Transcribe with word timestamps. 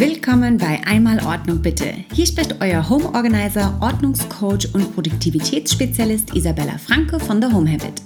Willkommen 0.00 0.56
bei 0.56 0.80
Einmal 0.86 1.22
Ordnung 1.26 1.60
bitte. 1.60 1.92
Hier 2.14 2.24
spricht 2.24 2.58
euer 2.62 2.88
Home 2.88 3.04
Organizer, 3.14 3.76
Ordnungscoach 3.82 4.72
und 4.72 4.94
Produktivitätsspezialist 4.94 6.34
Isabella 6.34 6.78
Franke 6.78 7.20
von 7.20 7.42
The 7.42 7.52
Home 7.52 7.70
Habit. 7.70 8.00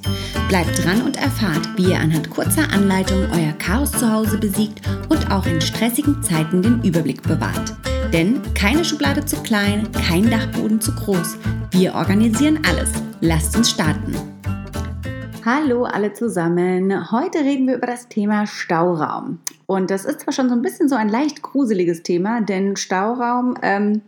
Bleibt 0.49 0.85
dran 0.85 1.03
und 1.03 1.17
erfahrt, 1.17 1.69
wie 1.77 1.93
ihr 1.93 2.01
anhand 2.01 2.31
kurzer 2.31 2.69
Anleitungen 2.73 3.31
euer 3.31 3.53
Chaos 3.53 3.93
zu 3.93 4.13
Hause 4.13 4.39
besiegt 4.39 4.81
und 5.09 5.31
auch 5.31 5.47
in 5.47 5.61
stressigen 5.61 6.21
Zeiten 6.21 6.63
den 6.63 6.83
Überblick 6.83 7.23
bewahrt. 7.23 7.75
Denn 8.13 8.41
keine 8.55 8.85
Schublade 8.85 9.25
zu 9.25 9.37
klein, 9.45 9.87
kein 9.93 10.29
Dachboden 10.29 10.81
zu 10.81 10.93
groß. 10.97 11.37
Wir 11.71 11.95
organisieren 11.95 12.59
alles. 12.69 12.91
Lasst 13.21 13.57
uns 13.57 13.71
starten. 13.71 14.17
Hallo 15.47 15.85
alle 15.85 16.15
zusammen. 16.15 17.13
Heute 17.13 17.41
reden 17.41 17.67
wir 17.67 17.77
über 17.77 17.87
das 17.87 18.09
Thema 18.09 18.47
Stauraum. 18.47 19.41
Und 19.67 19.91
das 19.91 20.07
ist 20.07 20.21
zwar 20.21 20.33
schon 20.33 20.49
so 20.49 20.55
ein 20.55 20.63
bisschen 20.63 20.89
so 20.89 20.95
ein 20.95 21.11
leicht 21.11 21.43
gruseliges 21.43 22.03
Thema, 22.03 22.41
denn 22.41 22.77
Stauraum 22.77 23.55
ähm, 23.61 24.01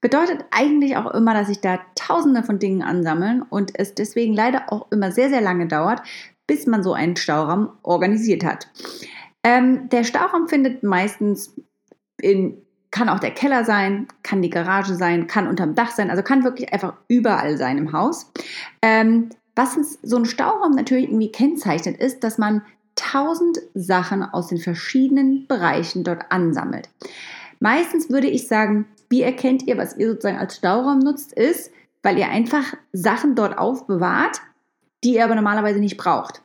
bedeutet 0.00 0.44
eigentlich 0.52 0.96
auch 0.96 1.10
immer, 1.10 1.34
dass 1.34 1.48
sich 1.48 1.60
da 1.60 1.80
tausende 1.96 2.44
von 2.44 2.60
Dingen 2.60 2.82
ansammeln 2.82 3.42
und 3.42 3.72
es 3.76 3.96
deswegen 3.96 4.34
leider 4.34 4.72
auch 4.72 4.86
immer 4.92 5.10
sehr, 5.10 5.30
sehr 5.30 5.40
lange 5.40 5.66
dauert, 5.66 6.00
bis 6.46 6.68
man 6.68 6.84
so 6.84 6.92
einen 6.92 7.16
Stauraum 7.16 7.70
organisiert 7.82 8.44
hat. 8.44 8.68
Ähm, 9.42 9.88
der 9.88 10.04
Stauraum 10.04 10.46
findet 10.46 10.84
meistens 10.84 11.56
in 12.20 12.62
kann 12.90 13.08
auch 13.08 13.18
der 13.18 13.32
Keller 13.32 13.64
sein, 13.64 14.06
kann 14.22 14.42
die 14.42 14.50
Garage 14.50 14.94
sein, 14.94 15.26
kann 15.26 15.46
unterm 15.46 15.74
Dach 15.74 15.90
sein, 15.90 16.08
also 16.08 16.22
kann 16.22 16.44
wirklich 16.44 16.72
einfach 16.72 16.94
überall 17.08 17.58
sein 17.58 17.76
im 17.78 17.92
Haus. 17.92 18.32
Ähm, 18.80 19.28
was 19.58 19.76
uns 19.76 19.98
so 20.02 20.16
ein 20.16 20.24
Stauraum 20.24 20.72
natürlich 20.72 21.08
irgendwie 21.08 21.32
kennzeichnet, 21.32 21.98
ist, 21.98 22.22
dass 22.22 22.38
man 22.38 22.62
tausend 22.94 23.58
Sachen 23.74 24.22
aus 24.22 24.46
den 24.46 24.58
verschiedenen 24.58 25.46
Bereichen 25.48 26.04
dort 26.04 26.30
ansammelt. 26.30 26.88
Meistens 27.58 28.08
würde 28.08 28.28
ich 28.28 28.46
sagen, 28.46 28.86
wie 29.10 29.22
erkennt 29.22 29.66
ihr, 29.66 29.76
was 29.76 29.96
ihr 29.96 30.10
sozusagen 30.10 30.38
als 30.38 30.56
Stauraum 30.56 31.00
nutzt, 31.00 31.32
ist, 31.32 31.72
weil 32.04 32.18
ihr 32.18 32.28
einfach 32.28 32.74
Sachen 32.92 33.34
dort 33.34 33.58
aufbewahrt, 33.58 34.40
die 35.02 35.16
ihr 35.16 35.24
aber 35.24 35.34
normalerweise 35.34 35.80
nicht 35.80 35.96
braucht. 35.96 36.42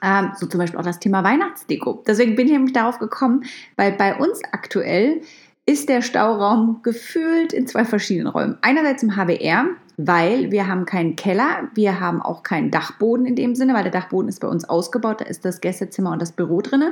Ähm, 0.00 0.30
so 0.36 0.46
zum 0.46 0.58
Beispiel 0.58 0.78
auch 0.78 0.84
das 0.84 1.00
Thema 1.00 1.24
Weihnachtsdeko. 1.24 2.04
Deswegen 2.06 2.36
bin 2.36 2.46
ich 2.46 2.52
nämlich 2.52 2.72
darauf 2.72 3.00
gekommen, 3.00 3.44
weil 3.76 3.92
bei 3.92 4.16
uns 4.16 4.40
aktuell 4.52 5.22
ist 5.70 5.88
der 5.88 6.02
Stauraum 6.02 6.80
gefühlt 6.82 7.52
in 7.52 7.68
zwei 7.68 7.84
verschiedenen 7.84 8.26
Räumen. 8.26 8.58
Einerseits 8.60 9.04
im 9.04 9.14
HBR, 9.14 9.66
weil 9.96 10.50
wir 10.50 10.66
haben 10.66 10.84
keinen 10.84 11.14
Keller, 11.14 11.68
wir 11.74 12.00
haben 12.00 12.20
auch 12.20 12.42
keinen 12.42 12.72
Dachboden 12.72 13.24
in 13.24 13.36
dem 13.36 13.54
Sinne, 13.54 13.72
weil 13.72 13.84
der 13.84 13.92
Dachboden 13.92 14.28
ist 14.28 14.40
bei 14.40 14.48
uns 14.48 14.68
ausgebaut, 14.68 15.20
da 15.20 15.26
ist 15.26 15.44
das 15.44 15.60
Gästezimmer 15.60 16.10
und 16.10 16.20
das 16.20 16.32
Büro 16.32 16.60
drin. 16.60 16.82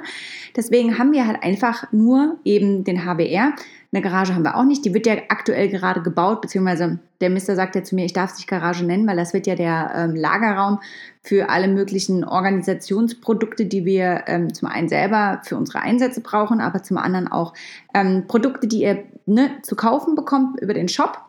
Deswegen 0.54 0.96
haben 0.96 1.10
wir 1.10 1.26
halt 1.26 1.42
einfach 1.42 1.90
nur 1.90 2.38
eben 2.44 2.84
den 2.84 3.04
HBR. 3.04 3.54
Eine 3.90 4.02
Garage 4.02 4.32
haben 4.32 4.44
wir 4.44 4.56
auch 4.56 4.64
nicht, 4.64 4.84
die 4.84 4.94
wird 4.94 5.06
ja 5.06 5.14
aktuell 5.28 5.68
gerade 5.70 6.00
gebaut, 6.00 6.40
beziehungsweise 6.40 7.00
der 7.20 7.30
Mister 7.30 7.56
sagt 7.56 7.74
ja 7.74 7.82
zu 7.82 7.96
mir, 7.96 8.04
ich 8.04 8.12
darf 8.12 8.30
es 8.30 8.36
nicht 8.36 8.48
Garage 8.48 8.84
nennen, 8.84 9.08
weil 9.08 9.16
das 9.16 9.34
wird 9.34 9.48
ja 9.48 9.56
der 9.56 9.90
ähm, 9.96 10.14
Lagerraum 10.14 10.78
für 11.28 11.50
alle 11.50 11.68
möglichen 11.68 12.24
Organisationsprodukte, 12.24 13.66
die 13.66 13.84
wir 13.84 14.24
ähm, 14.26 14.54
zum 14.54 14.68
einen 14.68 14.88
selber 14.88 15.42
für 15.44 15.56
unsere 15.56 15.80
Einsätze 15.80 16.22
brauchen, 16.22 16.60
aber 16.60 16.82
zum 16.82 16.96
anderen 16.96 17.28
auch 17.28 17.52
ähm, 17.92 18.24
Produkte, 18.26 18.66
die 18.66 18.82
ihr 18.82 19.04
ne, 19.26 19.50
zu 19.62 19.76
kaufen 19.76 20.14
bekommt 20.14 20.58
über 20.60 20.72
den 20.72 20.88
Shop 20.88 21.28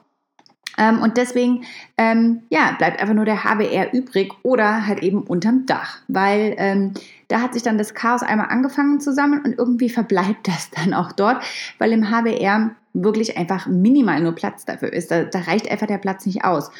ähm, 0.79 1.01
und 1.01 1.17
deswegen, 1.17 1.65
ähm, 1.97 2.43
ja, 2.49 2.73
bleibt 2.77 3.01
einfach 3.01 3.13
nur 3.13 3.25
der 3.25 3.43
HBR 3.43 3.93
übrig 3.93 4.31
oder 4.43 4.87
halt 4.87 5.03
eben 5.03 5.23
unterm 5.23 5.65
Dach, 5.65 5.97
weil 6.07 6.55
ähm, 6.57 6.93
da 7.27 7.41
hat 7.41 7.53
sich 7.53 7.63
dann 7.63 7.77
das 7.77 7.93
Chaos 7.93 8.23
einmal 8.23 8.47
angefangen 8.47 9.01
zu 9.01 9.11
sammeln 9.11 9.41
und 9.43 9.57
irgendwie 9.57 9.89
verbleibt 9.89 10.47
das 10.47 10.71
dann 10.71 10.93
auch 10.93 11.11
dort, 11.11 11.43
weil 11.77 11.91
im 11.91 12.09
HBR 12.09 12.71
wirklich 12.93 13.37
einfach 13.37 13.67
minimal 13.67 14.21
nur 14.21 14.33
Platz 14.33 14.63
dafür 14.63 14.93
ist. 14.93 15.11
Da, 15.11 15.23
da 15.23 15.39
reicht 15.39 15.69
einfach 15.69 15.87
der 15.87 15.97
Platz 15.97 16.25
nicht 16.25 16.45
aus. 16.45 16.71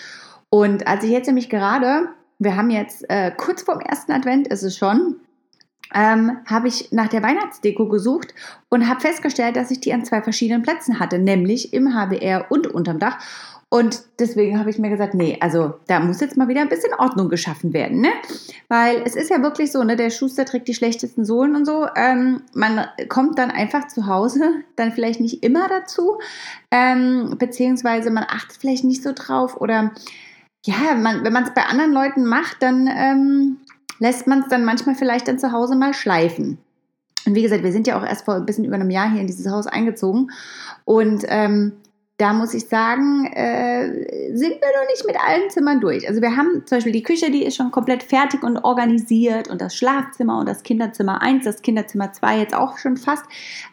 Und 0.50 0.88
als 0.88 1.04
ich 1.04 1.12
jetzt 1.12 1.28
nämlich 1.28 1.50
gerade, 1.50 2.08
wir 2.40 2.56
haben 2.56 2.70
jetzt 2.70 3.10
äh, 3.10 3.32
kurz 3.36 3.62
vorm 3.62 3.82
ersten 3.82 4.12
Advent, 4.12 4.48
ist 4.48 4.64
es 4.64 4.78
schon, 4.78 5.18
ähm, 5.94 6.38
habe 6.48 6.68
ich 6.68 6.92
nach 6.92 7.08
der 7.08 7.24
Weihnachtsdeko 7.24 7.88
gesucht 7.88 8.34
und 8.70 8.88
habe 8.88 9.02
festgestellt, 9.02 9.56
dass 9.56 9.72
ich 9.72 9.80
die 9.80 9.94
an 9.94 10.06
zwei 10.06 10.22
verschiedenen 10.22 10.62
Plätzen 10.62 11.00
hatte, 11.00 11.20
nämlich 11.20 11.74
im 11.74 11.94
HBR 11.94 12.46
und 12.50 12.68
unterm 12.68 13.00
Dach. 13.00 13.18
Und 13.72 14.02
deswegen 14.18 14.58
habe 14.58 14.72
ich 14.72 14.80
mir 14.80 14.90
gesagt, 14.90 15.14
nee, 15.14 15.38
also 15.42 15.76
da 15.86 16.00
muss 16.00 16.22
jetzt 16.22 16.38
mal 16.38 16.48
wieder 16.48 16.62
ein 16.62 16.70
bisschen 16.70 16.94
Ordnung 16.96 17.30
geschaffen 17.30 17.72
werden, 17.72 18.02
ne? 18.02 18.10
Weil 18.68 19.04
es 19.06 19.16
ist 19.16 19.30
ja 19.30 19.44
wirklich 19.44 19.72
so, 19.72 19.84
ne, 19.84 19.96
der 19.96 20.10
Schuster 20.10 20.44
trägt 20.46 20.68
die 20.68 20.74
schlechtesten 20.74 21.24
Sohlen 21.24 21.56
und 21.56 21.66
so. 21.66 21.86
Ähm, 21.96 22.42
man 22.56 22.88
kommt 23.10 23.38
dann 23.38 23.52
einfach 23.52 23.88
zu 23.88 24.08
Hause, 24.08 24.42
dann 24.76 24.92
vielleicht 24.92 25.20
nicht 25.20 25.44
immer 25.44 25.68
dazu, 25.68 26.18
ähm, 26.72 27.36
beziehungsweise 27.38 28.10
man 28.10 28.26
achtet 28.28 28.58
vielleicht 28.58 28.86
nicht 28.86 29.04
so 29.04 29.12
drauf 29.14 29.62
oder 29.62 29.92
ja, 30.66 30.96
man, 30.96 31.24
wenn 31.24 31.34
man 31.34 31.44
es 31.44 31.54
bei 31.54 31.64
anderen 31.64 31.94
Leuten 31.94 32.26
macht, 32.26 32.62
dann 32.62 32.88
ähm, 32.88 33.58
lässt 34.00 34.28
man 34.28 34.42
es 34.42 34.48
dann 34.50 34.66
manchmal 34.66 34.96
vielleicht 34.96 35.28
dann 35.28 35.40
zu 35.40 35.52
Hause 35.52 35.76
mal 35.76 35.94
schleifen. 35.94 36.58
Und 37.26 37.36
wie 37.36 37.42
gesagt, 37.42 37.64
wir 37.64 37.72
sind 37.72 37.88
ja 37.88 37.98
auch 37.98 38.06
erst 38.06 38.26
vor 38.26 38.36
ein 38.36 38.46
bisschen 38.46 38.66
über 38.66 38.76
einem 38.76 38.90
Jahr 38.90 39.12
hier 39.12 39.22
in 39.22 39.28
dieses 39.28 39.52
Haus 39.52 39.68
eingezogen 39.68 40.32
und 40.86 41.24
ähm, 41.28 41.74
da 42.20 42.34
muss 42.34 42.54
ich 42.54 42.68
sagen, 42.68 43.28
äh, 43.28 44.36
sind 44.36 44.52
wir 44.52 44.82
noch 44.82 44.88
nicht 44.90 45.06
mit 45.08 45.16
allen 45.18 45.50
Zimmern 45.50 45.80
durch. 45.80 46.06
Also 46.06 46.22
wir 46.22 46.36
haben 46.36 46.64
zum 46.66 46.78
Beispiel 46.78 46.92
die 46.92 47.02
Küche, 47.02 47.32
die 47.32 47.46
ist 47.46 47.56
schon 47.56 47.72
komplett 47.72 48.04
fertig 48.04 48.44
und 48.44 48.58
organisiert 48.58 49.48
und 49.48 49.62
das 49.62 49.74
Schlafzimmer 49.74 50.38
und 50.38 50.50
das 50.50 50.64
Kinderzimmer 50.64 51.22
1, 51.22 51.46
das 51.46 51.62
Kinderzimmer 51.62 52.12
2 52.12 52.40
jetzt 52.40 52.54
auch 52.54 52.78
schon 52.78 52.98
fast. 52.98 53.24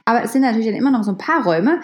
Aber 0.05 0.23
es 0.23 0.33
sind 0.33 0.43
natürlich 0.43 0.67
dann 0.67 0.77
immer 0.77 0.93
noch 0.93 1.03
so 1.03 1.11
ein 1.11 1.19
paar 1.19 1.43
Räume, 1.43 1.81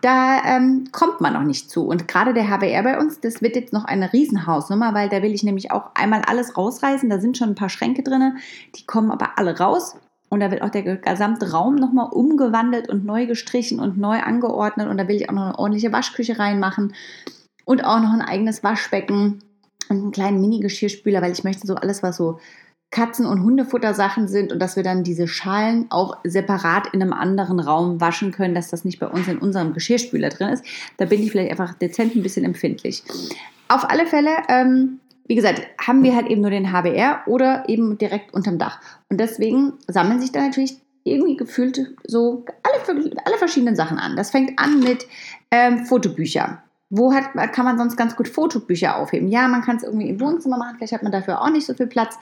da 0.00 0.42
ähm, 0.44 0.88
kommt 0.92 1.20
man 1.20 1.32
noch 1.32 1.44
nicht 1.44 1.70
zu. 1.70 1.86
Und 1.86 2.08
gerade 2.08 2.34
der 2.34 2.48
HBR 2.50 2.82
bei 2.82 2.98
uns, 2.98 3.20
das 3.20 3.42
wird 3.42 3.56
jetzt 3.56 3.72
noch 3.72 3.84
eine 3.84 4.12
Riesenhausnummer, 4.12 4.92
weil 4.92 5.08
da 5.08 5.22
will 5.22 5.32
ich 5.32 5.42
nämlich 5.42 5.70
auch 5.70 5.94
einmal 5.94 6.22
alles 6.22 6.56
rausreißen. 6.56 7.08
Da 7.08 7.20
sind 7.20 7.38
schon 7.38 7.50
ein 7.50 7.54
paar 7.54 7.68
Schränke 7.68 8.02
drin, 8.02 8.36
die 8.74 8.86
kommen 8.86 9.10
aber 9.10 9.38
alle 9.38 9.58
raus. 9.58 9.96
Und 10.30 10.40
da 10.40 10.50
wird 10.50 10.62
auch 10.62 10.70
der 10.70 10.96
gesamte 10.96 11.52
Raum 11.52 11.76
nochmal 11.76 12.08
umgewandelt 12.10 12.88
und 12.88 13.04
neu 13.04 13.26
gestrichen 13.26 13.78
und 13.78 13.96
neu 13.96 14.20
angeordnet. 14.20 14.88
Und 14.88 14.98
da 14.98 15.06
will 15.06 15.16
ich 15.16 15.28
auch 15.28 15.34
noch 15.34 15.44
eine 15.44 15.58
ordentliche 15.58 15.92
Waschküche 15.92 16.38
reinmachen 16.38 16.92
und 17.64 17.84
auch 17.84 18.00
noch 18.00 18.12
ein 18.12 18.22
eigenes 18.22 18.64
Waschbecken 18.64 19.42
und 19.88 19.96
einen 19.96 20.12
kleinen 20.12 20.40
Mini-Geschirrspüler, 20.40 21.22
weil 21.22 21.32
ich 21.32 21.44
möchte 21.44 21.66
so 21.66 21.76
alles, 21.76 22.02
was 22.02 22.16
so 22.16 22.40
Katzen- 22.94 23.26
und 23.26 23.42
Hundefuttersachen 23.42 24.28
sind 24.28 24.52
und 24.52 24.60
dass 24.60 24.76
wir 24.76 24.82
dann 24.82 25.02
diese 25.02 25.26
Schalen 25.26 25.86
auch 25.90 26.18
separat 26.22 26.94
in 26.94 27.02
einem 27.02 27.12
anderen 27.12 27.58
Raum 27.58 28.00
waschen 28.00 28.30
können, 28.30 28.54
dass 28.54 28.70
das 28.70 28.84
nicht 28.84 29.00
bei 29.00 29.08
uns 29.08 29.26
in 29.26 29.38
unserem 29.38 29.74
Geschirrspüler 29.74 30.28
drin 30.28 30.50
ist. 30.50 30.64
Da 30.96 31.06
bin 31.06 31.22
ich 31.22 31.32
vielleicht 31.32 31.50
einfach 31.50 31.74
dezent 31.74 32.14
ein 32.14 32.22
bisschen 32.22 32.44
empfindlich. 32.44 33.02
Auf 33.68 33.90
alle 33.90 34.06
Fälle 34.06 34.30
ähm, 34.48 35.00
wie 35.26 35.34
gesagt, 35.34 35.62
haben 35.78 36.02
wir 36.02 36.14
halt 36.14 36.26
eben 36.28 36.42
nur 36.42 36.50
den 36.50 36.70
HBR 36.72 37.22
oder 37.26 37.68
eben 37.68 37.96
direkt 37.96 38.34
unterm 38.34 38.58
Dach. 38.58 38.80
Und 39.08 39.18
deswegen 39.18 39.72
sammeln 39.88 40.20
sich 40.20 40.32
da 40.32 40.40
natürlich 40.40 40.76
irgendwie 41.04 41.36
gefühlt 41.36 41.94
so 42.04 42.44
alle, 42.62 43.12
alle 43.24 43.38
verschiedenen 43.38 43.76
Sachen 43.76 43.98
an. 43.98 44.16
Das 44.16 44.30
fängt 44.30 44.58
an 44.58 44.80
mit 44.80 45.06
ähm, 45.50 45.86
Fotobücher. 45.86 46.62
Wo 46.96 47.12
hat, 47.12 47.32
kann 47.52 47.64
man 47.64 47.76
sonst 47.76 47.96
ganz 47.96 48.14
gut 48.14 48.28
Fotobücher 48.28 48.96
aufheben? 48.96 49.28
Ja, 49.28 49.48
man 49.48 49.62
kann 49.62 49.76
es 49.76 49.82
irgendwie 49.82 50.08
im 50.08 50.20
Wohnzimmer 50.20 50.58
machen, 50.58 50.76
vielleicht 50.76 50.92
hat 50.92 51.02
man 51.02 51.10
dafür 51.10 51.42
auch 51.42 51.50
nicht 51.50 51.66
so 51.66 51.74
viel 51.74 51.88
Platz. 51.88 52.16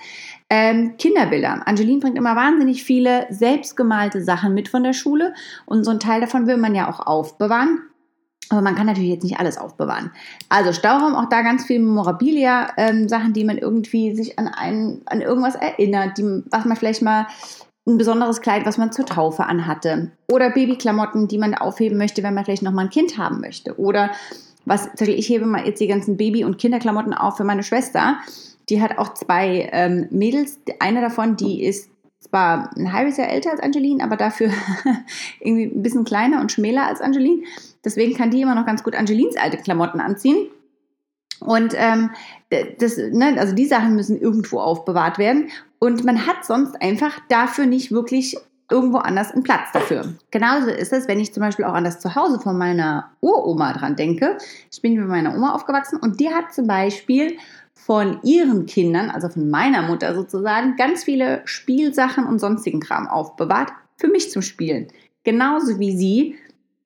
Ähm, 0.48 0.94
Kinderbilder. 0.96 1.66
Angeline 1.66 2.00
bringt 2.00 2.16
immer 2.16 2.36
wahnsinnig 2.36 2.82
viele 2.82 3.26
selbstgemalte 3.30 4.22
Sachen 4.22 4.54
mit 4.54 4.68
von 4.68 4.82
der 4.82 4.94
Schule 4.94 5.34
und 5.66 5.84
so 5.84 5.90
ein 5.90 6.00
Teil 6.00 6.22
davon 6.22 6.46
will 6.46 6.56
man 6.56 6.74
ja 6.74 6.90
auch 6.90 7.00
aufbewahren. 7.00 7.82
Aber 8.48 8.60
man 8.60 8.74
kann 8.74 8.86
natürlich 8.86 9.10
jetzt 9.10 9.24
nicht 9.24 9.38
alles 9.38 9.56
aufbewahren. 9.56 10.10
Also 10.48 10.72
Stauraum, 10.72 11.14
auch 11.14 11.28
da 11.28 11.42
ganz 11.42 11.64
viel 11.64 11.78
Memorabilia, 11.78 12.72
ähm, 12.76 13.08
Sachen, 13.08 13.32
die 13.32 13.44
man 13.44 13.56
irgendwie 13.56 14.14
sich 14.14 14.38
an, 14.38 14.48
einen, 14.48 15.02
an 15.06 15.22
irgendwas 15.22 15.54
erinnert, 15.54 16.18
die, 16.18 16.42
was 16.50 16.64
man 16.64 16.76
vielleicht 16.76 17.02
mal 17.02 17.26
ein 17.86 17.98
besonderes 17.98 18.40
Kleid, 18.40 18.64
was 18.64 18.78
man 18.78 18.92
zur 18.92 19.06
Taufe 19.06 19.44
anhatte. 19.44 20.12
Oder 20.30 20.50
Babyklamotten, 20.50 21.28
die 21.28 21.38
man 21.38 21.54
aufheben 21.54 21.98
möchte, 21.98 22.22
wenn 22.22 22.34
man 22.34 22.44
vielleicht 22.44 22.62
nochmal 22.62 22.86
ein 22.86 22.90
Kind 22.90 23.18
haben 23.18 23.40
möchte. 23.40 23.78
Oder 23.78 24.10
was, 24.64 24.88
ich 25.00 25.29
hebe 25.29 25.47
mal 25.47 25.67
jetzt 25.67 25.81
die 25.81 25.87
ganzen 25.87 26.17
Baby- 26.17 26.44
und 26.44 26.59
Kinderklamotten 26.59 27.14
auf 27.14 27.37
für 27.37 27.44
meine 27.44 27.62
Schwester. 27.62 28.19
Die 28.69 28.81
hat 28.81 28.99
auch 28.99 29.14
zwei 29.14 29.69
ähm, 29.73 30.06
Mädels. 30.11 30.59
Eine 30.79 31.00
davon, 31.00 31.37
die 31.37 31.64
ist 31.64 31.91
zwar 32.20 32.70
ein 32.76 32.93
halbes 32.93 33.17
Jahr 33.17 33.29
älter 33.29 33.50
als 33.50 33.61
Angeline, 33.61 34.03
aber 34.03 34.17
dafür 34.17 34.50
irgendwie 35.41 35.64
ein 35.64 35.82
bisschen 35.82 36.05
kleiner 36.05 36.41
und 36.41 36.53
schmäler 36.53 36.87
als 36.87 37.00
Angeline. 37.00 37.43
Deswegen 37.85 38.14
kann 38.14 38.31
die 38.31 38.41
immer 38.41 38.55
noch 38.55 38.67
ganz 38.67 38.82
gut 38.82 38.94
Angelines 38.94 39.37
alte 39.37 39.56
Klamotten 39.56 40.00
anziehen. 40.00 40.47
Und 41.41 41.75
ähm, 41.76 42.11
das, 42.79 42.97
ne, 42.97 43.35
also 43.38 43.55
die 43.55 43.67
Sachen 43.67 43.97
müssen 43.97 44.20
irgendwo 44.20 44.61
aufbewahrt 44.61 45.19
werden. 45.19 45.49
Und 45.81 46.05
man 46.05 46.26
hat 46.26 46.44
sonst 46.44 46.81
einfach 46.81 47.19
dafür 47.29 47.67
nicht 47.67 47.91
wirklich 47.91 48.37
irgendwo 48.72 48.98
anders 48.98 49.30
einen 49.30 49.42
Platz 49.42 49.70
dafür. 49.72 50.14
Genauso 50.30 50.69
ist 50.69 50.92
es, 50.92 51.06
wenn 51.06 51.20
ich 51.20 51.32
zum 51.32 51.42
Beispiel 51.42 51.64
auch 51.66 51.74
an 51.74 51.84
das 51.84 52.00
Zuhause 52.00 52.40
von 52.40 52.58
meiner 52.58 53.10
Uroma 53.20 53.72
dran 53.74 53.94
denke. 53.94 54.38
Ich 54.72 54.80
bin 54.80 54.94
mit 54.94 55.06
meiner 55.06 55.34
Oma 55.34 55.52
aufgewachsen 55.52 55.98
und 55.98 56.19
die 56.19 56.30
hat 56.30 56.52
zum 56.52 56.66
Beispiel 56.66 57.36
von 57.74 58.20
ihren 58.22 58.66
Kindern, 58.66 59.10
also 59.10 59.28
von 59.28 59.50
meiner 59.50 59.82
Mutter 59.82 60.14
sozusagen, 60.14 60.76
ganz 60.76 61.04
viele 61.04 61.42
Spielsachen 61.44 62.26
und 62.26 62.38
sonstigen 62.38 62.80
Kram 62.80 63.08
aufbewahrt 63.08 63.72
für 63.96 64.08
mich 64.08 64.30
zum 64.30 64.42
Spielen. 64.42 64.88
Genauso 65.25 65.78
wie 65.78 65.96
sie 65.96 66.36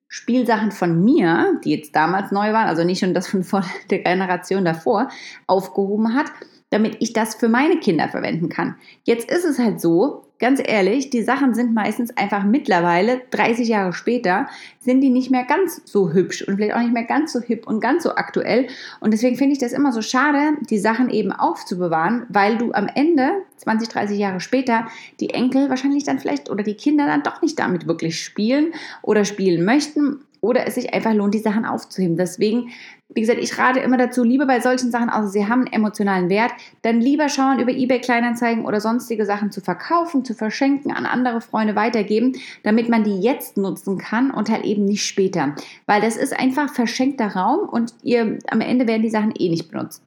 Spielsachen 0.09 0.71
von 0.71 1.03
mir, 1.03 1.59
die 1.63 1.71
jetzt 1.71 1.95
damals 1.95 2.31
neu 2.31 2.53
waren, 2.53 2.67
also 2.67 2.83
nicht 2.83 2.99
schon 2.99 3.13
das 3.13 3.27
von 3.27 3.43
der 3.89 3.99
Generation 3.99 4.65
davor, 4.65 5.09
aufgehoben 5.47 6.13
hat, 6.15 6.27
damit 6.69 6.97
ich 6.99 7.13
das 7.13 7.35
für 7.35 7.49
meine 7.49 7.79
Kinder 7.79 8.09
verwenden 8.09 8.49
kann. 8.49 8.75
Jetzt 9.03 9.31
ist 9.31 9.45
es 9.45 9.59
halt 9.59 9.79
so, 9.79 10.26
ganz 10.39 10.61
ehrlich, 10.63 11.09
die 11.09 11.23
Sachen 11.23 11.53
sind 11.53 11.73
meistens 11.73 12.15
einfach 12.15 12.43
mittlerweile, 12.43 13.21
30 13.31 13.67
Jahre 13.67 13.93
später, 13.93 14.47
sind 14.79 15.01
die 15.01 15.09
nicht 15.09 15.31
mehr 15.31 15.45
ganz 15.45 15.81
so 15.85 16.13
hübsch 16.13 16.43
und 16.43 16.55
vielleicht 16.55 16.75
auch 16.75 16.81
nicht 16.81 16.93
mehr 16.93 17.03
ganz 17.03 17.33
so 17.33 17.41
hip 17.41 17.67
und 17.67 17.79
ganz 17.79 18.03
so 18.03 18.15
aktuell. 18.15 18.67
Und 18.99 19.11
deswegen 19.11 19.35
finde 19.35 19.53
ich 19.53 19.59
das 19.59 19.73
immer 19.73 19.91
so 19.91 20.01
schade, 20.01 20.57
die 20.69 20.77
Sachen 20.77 21.09
eben 21.09 21.31
aufzubewahren, 21.31 22.25
weil 22.29 22.57
du 22.57 22.71
am 22.73 22.87
Ende, 22.93 23.43
20, 23.57 23.89
30 23.89 24.17
Jahre 24.17 24.39
später, 24.39 24.87
die 25.19 25.31
Enkel 25.31 25.69
wahrscheinlich 25.69 26.03
dann 26.03 26.19
vielleicht 26.19 26.49
oder 26.49 26.63
die 26.63 26.75
Kinder 26.75 27.05
dann 27.05 27.23
doch 27.23 27.41
nicht 27.41 27.57
damit 27.57 27.87
wirklich 27.87 28.23
spielen 28.23 28.73
oder 29.01 29.25
spielen 29.25 29.65
möchten 29.65 30.21
oder 30.41 30.67
es 30.67 30.75
sich 30.75 30.93
einfach 30.93 31.13
lohnt, 31.13 31.33
die 31.33 31.39
Sachen 31.39 31.65
aufzuheben. 31.65 32.17
Deswegen, 32.17 32.69
wie 33.09 33.21
gesagt, 33.21 33.39
ich 33.41 33.57
rate 33.57 33.79
immer 33.79 33.97
dazu, 33.97 34.23
lieber 34.23 34.45
bei 34.45 34.59
solchen 34.59 34.91
Sachen, 34.91 35.09
also 35.09 35.29
sie 35.29 35.47
haben 35.47 35.61
einen 35.61 35.73
emotionalen 35.73 36.29
Wert, 36.29 36.51
dann 36.81 37.01
lieber 37.01 37.29
schauen, 37.29 37.59
über 37.59 37.71
eBay 37.71 37.99
Kleinanzeigen 37.99 38.65
oder 38.65 38.81
sonstige 38.81 39.25
Sachen 39.25 39.51
zu 39.51 39.61
verkaufen, 39.61 40.25
zu 40.25 40.33
verschenken, 40.33 40.91
an 40.91 41.05
andere 41.05 41.41
Freunde 41.41 41.75
weitergeben, 41.75 42.33
damit 42.63 42.89
man 42.89 43.03
die 43.03 43.19
jetzt 43.19 43.57
nutzen 43.57 43.97
kann 43.97 44.31
und 44.31 44.49
halt 44.49 44.65
eben 44.65 44.85
nicht 44.85 45.05
später. 45.05 45.55
Weil 45.85 46.01
das 46.01 46.17
ist 46.17 46.37
einfach 46.37 46.73
verschenkter 46.73 47.35
Raum 47.35 47.67
und 47.69 47.93
ihr 48.03 48.39
am 48.49 48.61
Ende 48.61 48.87
werden 48.87 49.03
die 49.03 49.09
Sachen 49.09 49.33
eh 49.37 49.49
nicht 49.49 49.71
benutzt. 49.71 50.03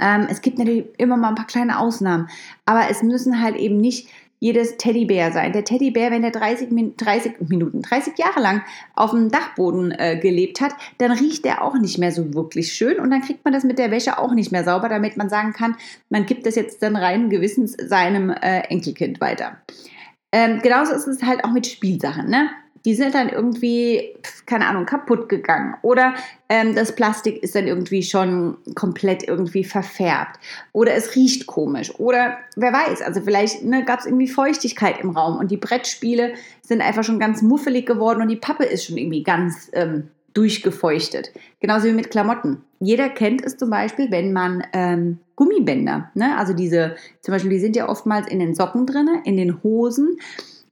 Ähm, 0.00 0.26
es 0.30 0.40
gibt 0.40 0.58
natürlich 0.58 0.86
immer 0.98 1.16
mal 1.16 1.28
ein 1.28 1.34
paar 1.34 1.46
kleine 1.46 1.78
Ausnahmen, 1.78 2.28
aber 2.64 2.88
es 2.90 3.02
müssen 3.02 3.42
halt 3.42 3.56
eben 3.56 3.76
nicht 3.76 4.08
jedes 4.40 4.78
Teddybär 4.78 5.30
sein. 5.32 5.52
Der 5.52 5.64
Teddybär, 5.64 6.10
wenn 6.10 6.24
er 6.24 6.32
30, 6.32 6.68
30 6.96 7.48
Minuten, 7.48 7.82
30 7.82 8.18
Jahre 8.18 8.40
lang 8.40 8.62
auf 8.94 9.10
dem 9.10 9.30
Dachboden 9.30 9.92
äh, 9.92 10.18
gelebt 10.18 10.60
hat, 10.60 10.72
dann 10.98 11.12
riecht 11.12 11.46
er 11.46 11.62
auch 11.62 11.78
nicht 11.78 11.98
mehr 11.98 12.10
so 12.10 12.34
wirklich 12.34 12.72
schön 12.72 12.98
und 12.98 13.10
dann 13.10 13.20
kriegt 13.20 13.44
man 13.44 13.54
das 13.54 13.64
mit 13.64 13.78
der 13.78 13.90
Wäsche 13.90 14.18
auch 14.18 14.32
nicht 14.32 14.50
mehr 14.50 14.64
sauber, 14.64 14.88
damit 14.88 15.16
man 15.16 15.28
sagen 15.28 15.52
kann, 15.52 15.76
man 16.08 16.26
gibt 16.26 16.46
das 16.46 16.56
jetzt 16.56 16.82
dann 16.82 16.96
rein 16.96 17.30
gewissens 17.30 17.76
seinem 17.78 18.30
äh, 18.30 18.60
Enkelkind 18.62 19.20
weiter. 19.20 19.58
Ähm, 20.32 20.60
genauso 20.62 20.94
ist 20.94 21.06
es 21.06 21.22
halt 21.22 21.44
auch 21.44 21.50
mit 21.50 21.66
Spielsachen. 21.66 22.30
Ne? 22.30 22.48
Die 22.84 22.94
sind 22.94 23.14
dann 23.14 23.28
irgendwie, 23.28 24.14
keine 24.46 24.66
Ahnung, 24.66 24.86
kaputt 24.86 25.28
gegangen. 25.28 25.74
Oder 25.82 26.14
ähm, 26.48 26.74
das 26.74 26.94
Plastik 26.94 27.42
ist 27.42 27.54
dann 27.54 27.66
irgendwie 27.66 28.02
schon 28.02 28.56
komplett 28.74 29.26
irgendwie 29.26 29.64
verfärbt. 29.64 30.38
Oder 30.72 30.94
es 30.94 31.14
riecht 31.14 31.46
komisch. 31.46 31.94
Oder 31.98 32.38
wer 32.56 32.72
weiß, 32.72 33.02
also 33.02 33.20
vielleicht 33.20 33.64
ne, 33.64 33.84
gab 33.84 34.00
es 34.00 34.06
irgendwie 34.06 34.28
Feuchtigkeit 34.28 35.00
im 35.00 35.10
Raum 35.10 35.38
und 35.38 35.50
die 35.50 35.58
Brettspiele 35.58 36.34
sind 36.62 36.80
einfach 36.80 37.04
schon 37.04 37.18
ganz 37.18 37.42
muffelig 37.42 37.86
geworden 37.86 38.22
und 38.22 38.28
die 38.28 38.36
Pappe 38.36 38.64
ist 38.64 38.86
schon 38.86 38.96
irgendwie 38.96 39.22
ganz 39.22 39.70
ähm, 39.74 40.08
durchgefeuchtet. 40.32 41.32
Genauso 41.60 41.88
wie 41.88 41.92
mit 41.92 42.10
Klamotten. 42.10 42.62
Jeder 42.78 43.10
kennt 43.10 43.44
es 43.44 43.56
zum 43.56 43.68
Beispiel, 43.68 44.10
wenn 44.10 44.32
man 44.32 44.64
ähm, 44.72 45.18
Gummibänder, 45.36 46.10
ne? 46.14 46.36
also 46.38 46.54
diese, 46.54 46.96
zum 47.20 47.32
Beispiel, 47.32 47.50
die 47.50 47.58
sind 47.58 47.76
ja 47.76 47.88
oftmals 47.88 48.28
in 48.28 48.38
den 48.38 48.54
Socken 48.54 48.86
drin, 48.86 49.08
in 49.24 49.36
den 49.36 49.62
Hosen 49.62 50.18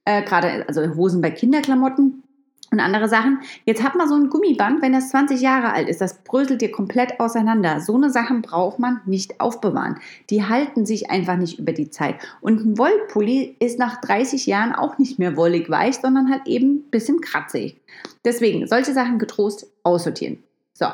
äh, 0.09 0.23
gerade 0.23 0.65
also 0.67 0.83
Hosen 0.95 1.21
bei 1.21 1.31
Kinderklamotten 1.31 2.23
und 2.71 2.81
andere 2.81 3.09
Sachen. 3.09 3.41
Jetzt 3.67 3.83
hat 3.83 3.95
man 3.95 4.09
so 4.09 4.15
ein 4.15 4.31
Gummiband, 4.31 4.81
wenn 4.81 4.93
das 4.93 5.11
20 5.11 5.41
Jahre 5.41 5.73
alt 5.73 5.89
ist, 5.89 6.01
das 6.01 6.23
bröselt 6.23 6.63
dir 6.63 6.71
komplett 6.71 7.21
auseinander. 7.21 7.81
So 7.81 7.95
eine 7.95 8.11
Sachen 8.11 8.41
braucht 8.41 8.79
man 8.79 9.01
nicht 9.05 9.41
aufbewahren. 9.41 9.99
Die 10.31 10.45
halten 10.45 10.87
sich 10.87 11.11
einfach 11.11 11.37
nicht 11.37 11.59
über 11.59 11.73
die 11.73 11.91
Zeit. 11.91 12.17
Und 12.41 12.65
ein 12.65 12.79
Wollpulli 12.79 13.57
ist 13.59 13.79
nach 13.79 14.01
30 14.01 14.47
Jahren 14.47 14.75
auch 14.75 14.97
nicht 14.97 15.19
mehr 15.19 15.37
wollig 15.37 15.69
weich, 15.69 15.97
sondern 15.97 16.31
halt 16.31 16.47
eben 16.47 16.77
ein 16.77 16.91
bisschen 16.91 17.21
kratzig. 17.21 17.79
Deswegen 18.25 18.67
solche 18.67 18.95
Sachen 18.95 19.19
getrost 19.19 19.67
aussortieren. 19.83 20.43
So, 20.73 20.87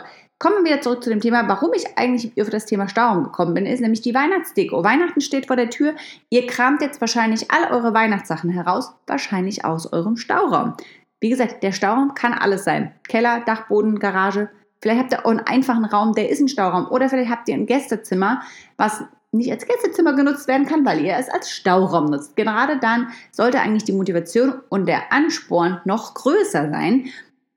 Kommen 0.44 0.66
wir 0.66 0.82
zurück 0.82 1.02
zu 1.02 1.08
dem 1.08 1.22
Thema, 1.22 1.48
warum 1.48 1.70
ich 1.72 1.96
eigentlich 1.96 2.38
auf 2.38 2.50
das 2.50 2.66
Thema 2.66 2.86
Stauraum 2.86 3.24
gekommen 3.24 3.54
bin, 3.54 3.64
ist 3.64 3.80
nämlich 3.80 4.02
die 4.02 4.12
Weihnachtsdeko. 4.14 4.84
Weihnachten 4.84 5.22
steht 5.22 5.46
vor 5.46 5.56
der 5.56 5.70
Tür. 5.70 5.94
Ihr 6.28 6.46
kramt 6.46 6.82
jetzt 6.82 7.00
wahrscheinlich 7.00 7.50
all 7.50 7.72
eure 7.72 7.94
Weihnachtssachen 7.94 8.50
heraus, 8.50 8.92
wahrscheinlich 9.06 9.64
aus 9.64 9.90
eurem 9.90 10.18
Stauraum. 10.18 10.74
Wie 11.18 11.30
gesagt, 11.30 11.62
der 11.62 11.72
Stauraum 11.72 12.12
kann 12.12 12.34
alles 12.34 12.64
sein. 12.64 12.92
Keller, 13.08 13.40
Dachboden, 13.46 13.98
Garage. 13.98 14.50
Vielleicht 14.82 15.00
habt 15.00 15.12
ihr 15.14 15.24
auch 15.24 15.30
einen 15.30 15.40
einfachen 15.40 15.86
Raum, 15.86 16.14
der 16.14 16.28
ist 16.28 16.42
ein 16.42 16.48
Stauraum. 16.48 16.88
Oder 16.90 17.08
vielleicht 17.08 17.30
habt 17.30 17.48
ihr 17.48 17.54
ein 17.54 17.64
Gästezimmer, 17.64 18.42
was 18.76 19.02
nicht 19.32 19.50
als 19.50 19.64
Gästezimmer 19.64 20.12
genutzt 20.12 20.46
werden 20.46 20.66
kann, 20.66 20.84
weil 20.84 21.02
ihr 21.02 21.16
es 21.16 21.30
als 21.30 21.50
Stauraum 21.52 22.10
nutzt. 22.10 22.36
Gerade 22.36 22.78
dann 22.78 23.08
sollte 23.32 23.60
eigentlich 23.60 23.84
die 23.84 23.94
Motivation 23.94 24.52
und 24.68 24.84
der 24.84 25.10
Ansporn 25.10 25.80
noch 25.86 26.12
größer 26.12 26.68
sein, 26.68 27.06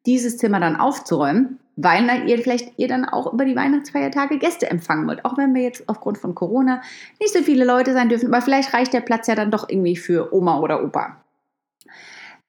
dieses 0.06 0.38
Zimmer 0.38 0.62
dann 0.62 0.78
aufzuräumen 0.78 1.60
weil 1.77 2.27
ihr 2.27 2.39
vielleicht 2.39 2.77
ihr 2.77 2.88
dann 2.88 3.06
auch 3.06 3.31
über 3.31 3.45
die 3.45 3.56
Weihnachtsfeiertage 3.56 4.39
Gäste 4.39 4.69
empfangen 4.69 5.07
wollt. 5.07 5.24
Auch 5.24 5.38
wenn 5.38 5.53
wir 5.53 5.62
jetzt 5.62 5.88
aufgrund 5.88 6.18
von 6.18 6.35
Corona 6.35 6.81
nicht 7.21 7.33
so 7.33 7.41
viele 7.44 7.63
Leute 7.63 7.94
sein 7.94 8.09
dürfen, 8.09 8.33
aber 8.33 8.41
vielleicht 8.41 8.74
reicht 8.74 8.94
der 8.94 9.01
Platz 9.01 9.27
ja 9.27 9.35
dann 9.35 9.51
doch 9.51 9.69
irgendwie 9.69 9.95
für 9.95 10.33
Oma 10.33 10.59
oder 10.59 10.83
Opa. 10.83 11.24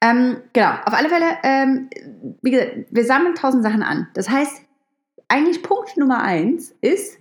Ähm, 0.01 0.39
genau, 0.53 0.71
auf 0.85 0.95
alle 0.95 1.09
Fälle, 1.09 1.27
ähm, 1.43 1.91
wie 2.43 2.53
gesagt, 2.53 2.73
wir 2.91 3.05
sammeln 3.05 3.35
tausend 3.35 3.63
Sachen 3.63 3.83
an. 3.83 4.09
Das 4.15 4.31
heißt, 4.31 4.63
eigentlich 5.29 5.63
Punkt 5.63 5.97
Nummer 5.97 6.23
eins 6.23 6.75
ist 6.81 7.19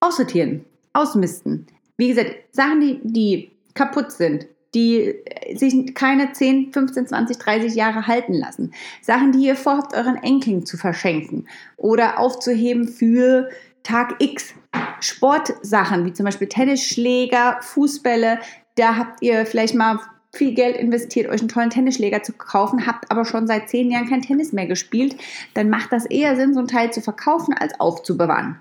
aussortieren, 0.00 0.64
ausmisten. 0.92 1.66
Wie 1.96 2.08
gesagt, 2.08 2.34
Sachen, 2.52 2.80
die, 2.80 3.00
die 3.02 3.52
kaputt 3.74 4.12
sind, 4.12 4.46
die 4.74 5.14
sich 5.54 5.94
keine 5.94 6.32
10, 6.32 6.72
15, 6.72 7.06
20, 7.08 7.38
30 7.38 7.74
Jahre 7.74 8.06
halten 8.06 8.34
lassen. 8.34 8.72
Sachen, 9.02 9.32
die 9.32 9.46
ihr 9.46 9.56
vorhabt, 9.56 9.94
euren 9.94 10.16
Enkeln 10.16 10.64
zu 10.64 10.76
verschenken 10.76 11.46
oder 11.76 12.18
aufzuheben 12.18 12.88
für 12.88 13.50
Tag 13.82 14.16
X. 14.20 14.54
Sportsachen, 15.00 16.06
wie 16.06 16.12
zum 16.12 16.24
Beispiel 16.24 16.48
Tennisschläger, 16.48 17.58
Fußbälle, 17.60 18.38
da 18.76 18.96
habt 18.96 19.20
ihr 19.22 19.44
vielleicht 19.44 19.74
mal 19.74 19.98
viel 20.34 20.54
Geld 20.54 20.76
investiert, 20.76 21.28
euch 21.28 21.40
einen 21.40 21.48
tollen 21.48 21.70
Tennisschläger 21.70 22.22
zu 22.22 22.32
kaufen, 22.32 22.86
habt 22.86 23.10
aber 23.10 23.24
schon 23.24 23.46
seit 23.46 23.68
zehn 23.68 23.90
Jahren 23.90 24.08
kein 24.08 24.22
Tennis 24.22 24.52
mehr 24.52 24.66
gespielt, 24.66 25.16
dann 25.54 25.68
macht 25.68 25.92
das 25.92 26.06
eher 26.06 26.36
Sinn, 26.36 26.54
so 26.54 26.60
ein 26.60 26.68
Teil 26.68 26.92
zu 26.92 27.02
verkaufen, 27.02 27.52
als 27.52 27.78
aufzubewahren. 27.80 28.56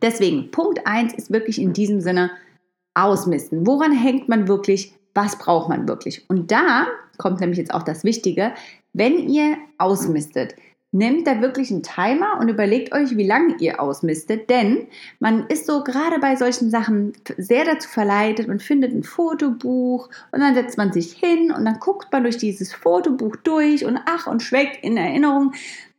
Deswegen, 0.00 0.50
Punkt 0.50 0.86
1 0.86 1.12
ist 1.14 1.30
wirklich 1.30 1.60
in 1.60 1.72
diesem 1.72 2.00
Sinne 2.00 2.30
ausmisten. 2.94 3.66
Woran 3.66 3.92
hängt 3.92 4.28
man 4.28 4.48
wirklich 4.48 4.94
was 5.14 5.38
braucht 5.38 5.68
man 5.68 5.88
wirklich. 5.88 6.28
Und 6.28 6.50
da 6.50 6.86
kommt 7.18 7.40
nämlich 7.40 7.58
jetzt 7.58 7.74
auch 7.74 7.82
das 7.82 8.04
Wichtige, 8.04 8.52
wenn 8.92 9.28
ihr 9.28 9.56
ausmistet, 9.78 10.54
nehmt 10.92 11.26
da 11.26 11.40
wirklich 11.40 11.70
einen 11.70 11.82
Timer 11.82 12.38
und 12.38 12.48
überlegt 12.48 12.94
euch, 12.94 13.16
wie 13.16 13.26
lange 13.26 13.56
ihr 13.58 13.80
ausmistet, 13.80 14.50
denn 14.50 14.88
man 15.20 15.46
ist 15.46 15.66
so 15.66 15.82
gerade 15.82 16.18
bei 16.20 16.36
solchen 16.36 16.70
Sachen 16.70 17.14
sehr 17.38 17.64
dazu 17.64 17.88
verleitet 17.88 18.48
und 18.48 18.62
findet 18.62 18.92
ein 18.92 19.02
Fotobuch 19.02 20.10
und 20.32 20.40
dann 20.40 20.54
setzt 20.54 20.76
man 20.76 20.92
sich 20.92 21.12
hin 21.12 21.50
und 21.50 21.64
dann 21.64 21.80
guckt 21.80 22.12
man 22.12 22.24
durch 22.24 22.36
dieses 22.36 22.74
Fotobuch 22.74 23.36
durch 23.36 23.86
und 23.86 23.98
ach 24.04 24.26
und 24.26 24.42
schweckt 24.42 24.84
in 24.84 24.98
Erinnerung. 24.98 25.52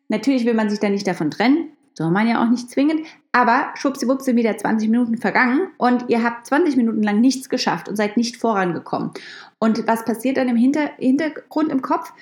Natürlich 0.09 0.45
will 0.45 0.53
man 0.53 0.69
sich 0.69 0.79
da 0.79 0.89
nicht 0.89 1.07
davon 1.07 1.31
trennen, 1.31 1.71
soll 1.95 2.11
man 2.11 2.27
ja 2.27 2.43
auch 2.43 2.49
nicht 2.49 2.69
zwingend, 2.69 3.01
aber 3.33 3.73
schwuppsiwupps 3.75 4.25
sind 4.25 4.37
wieder 4.37 4.55
20 4.55 4.89
Minuten 4.89 5.17
vergangen 5.17 5.69
und 5.77 6.05
ihr 6.07 6.23
habt 6.23 6.45
20 6.45 6.77
Minuten 6.77 7.01
lang 7.01 7.19
nichts 7.19 7.49
geschafft 7.49 7.89
und 7.89 7.95
seid 7.95 8.15
nicht 8.15 8.37
vorangekommen. 8.37 9.11
Und 9.59 9.87
was 9.87 10.05
passiert 10.05 10.37
dann 10.37 10.47
im 10.47 10.55
Hinter 10.55 10.91
Hintergrund 10.97 11.71
im 11.71 11.81
Kopf? 11.81 12.13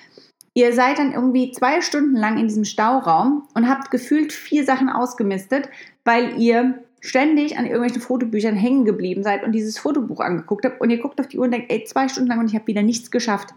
Ihr 0.54 0.72
seid 0.72 0.98
dann 0.98 1.12
irgendwie 1.12 1.52
zwei 1.52 1.82
Stunden 1.82 2.16
lang 2.16 2.38
in 2.38 2.48
diesem 2.48 2.64
Stauraum 2.64 3.46
und 3.54 3.68
habt 3.68 3.90
gefühlt 3.90 4.32
vier 4.32 4.64
Sachen 4.64 4.88
ausgemistet, 4.88 5.68
weil 6.04 6.40
ihr 6.40 6.82
ständig 7.00 7.58
an 7.58 7.66
irgendwelchen 7.66 8.00
Fotobüchern 8.00 8.54
hängen 8.54 8.84
geblieben 8.86 9.22
seid 9.22 9.44
und 9.44 9.52
dieses 9.52 9.78
Fotobuch 9.78 10.20
angeguckt 10.20 10.64
habt 10.64 10.80
und 10.80 10.88
ihr 10.88 10.98
guckt 10.98 11.20
auf 11.20 11.28
die 11.28 11.38
Uhr 11.38 11.44
und 11.44 11.50
denkt, 11.50 11.70
ey, 11.70 11.84
zwei 11.84 12.08
Stunden 12.08 12.30
lang 12.30 12.38
und 12.38 12.48
ich 12.48 12.54
habe 12.54 12.66
wieder 12.66 12.82
nichts 12.82 13.10
geschafft. 13.10 13.50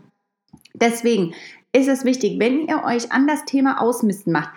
Deswegen 0.74 1.33
ist 1.71 1.88
es 1.88 2.03
wichtig, 2.03 2.39
wenn 2.39 2.67
ihr 2.67 2.83
euch 2.83 3.12
an 3.13 3.27
das 3.27 3.45
Thema 3.45 3.81
Ausmisten 3.81 4.33
macht, 4.33 4.50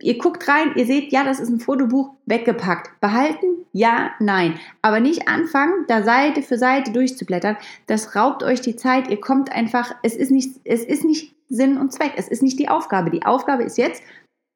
Ihr 0.00 0.18
guckt 0.18 0.46
rein, 0.48 0.72
ihr 0.76 0.86
seht, 0.86 1.12
ja, 1.12 1.24
das 1.24 1.40
ist 1.40 1.48
ein 1.48 1.60
Fotobuch, 1.60 2.10
weggepackt. 2.26 3.00
Behalten? 3.00 3.46
Ja, 3.72 4.10
nein. 4.20 4.58
Aber 4.82 5.00
nicht 5.00 5.28
anfangen, 5.28 5.84
da 5.88 6.02
Seite 6.02 6.42
für 6.42 6.58
Seite 6.58 6.92
durchzublättern. 6.92 7.56
Das 7.86 8.14
raubt 8.14 8.42
euch 8.42 8.60
die 8.60 8.76
Zeit. 8.76 9.08
Ihr 9.08 9.20
kommt 9.20 9.52
einfach, 9.52 9.94
es 10.02 10.14
ist 10.14 10.30
nicht, 10.30 10.60
es 10.64 10.84
ist 10.84 11.04
nicht 11.04 11.34
Sinn 11.48 11.78
und 11.78 11.92
Zweck. 11.92 12.12
Es 12.16 12.28
ist 12.28 12.42
nicht 12.42 12.58
die 12.58 12.68
Aufgabe. 12.68 13.10
Die 13.10 13.24
Aufgabe 13.24 13.62
ist 13.62 13.78
jetzt, 13.78 14.02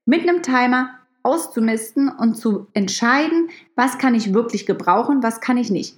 mit 0.06 0.28
einem 0.28 0.42
Timer 0.42 0.99
auszumisten 1.22 2.08
und 2.08 2.36
zu 2.36 2.66
entscheiden, 2.72 3.50
was 3.76 3.98
kann 3.98 4.14
ich 4.14 4.32
wirklich 4.32 4.66
gebrauchen, 4.66 5.22
was 5.22 5.40
kann 5.40 5.56
ich 5.56 5.70
nicht. 5.70 5.96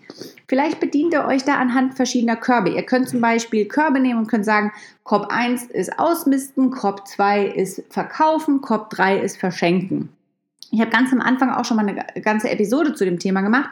Vielleicht 0.48 0.80
bedient 0.80 1.12
ihr 1.12 1.24
euch 1.24 1.44
da 1.44 1.56
anhand 1.56 1.94
verschiedener 1.94 2.36
Körbe. 2.36 2.70
Ihr 2.70 2.82
könnt 2.82 3.08
zum 3.08 3.20
Beispiel 3.20 3.66
Körbe 3.66 4.00
nehmen 4.00 4.20
und 4.20 4.26
könnt 4.28 4.44
sagen, 4.44 4.72
Korb 5.04 5.32
1 5.32 5.64
ist 5.66 5.98
ausmisten, 5.98 6.70
Korb 6.70 7.06
2 7.06 7.46
ist 7.46 7.82
verkaufen, 7.90 8.60
Korb 8.60 8.90
3 8.90 9.18
ist 9.18 9.36
verschenken. 9.36 10.08
Ich 10.74 10.80
habe 10.80 10.90
ganz 10.90 11.12
am 11.12 11.20
Anfang 11.20 11.50
auch 11.50 11.66
schon 11.66 11.76
mal 11.76 11.86
eine 11.86 12.02
ganze 12.22 12.48
Episode 12.48 12.94
zu 12.94 13.04
dem 13.04 13.18
Thema 13.18 13.42
gemacht, 13.42 13.68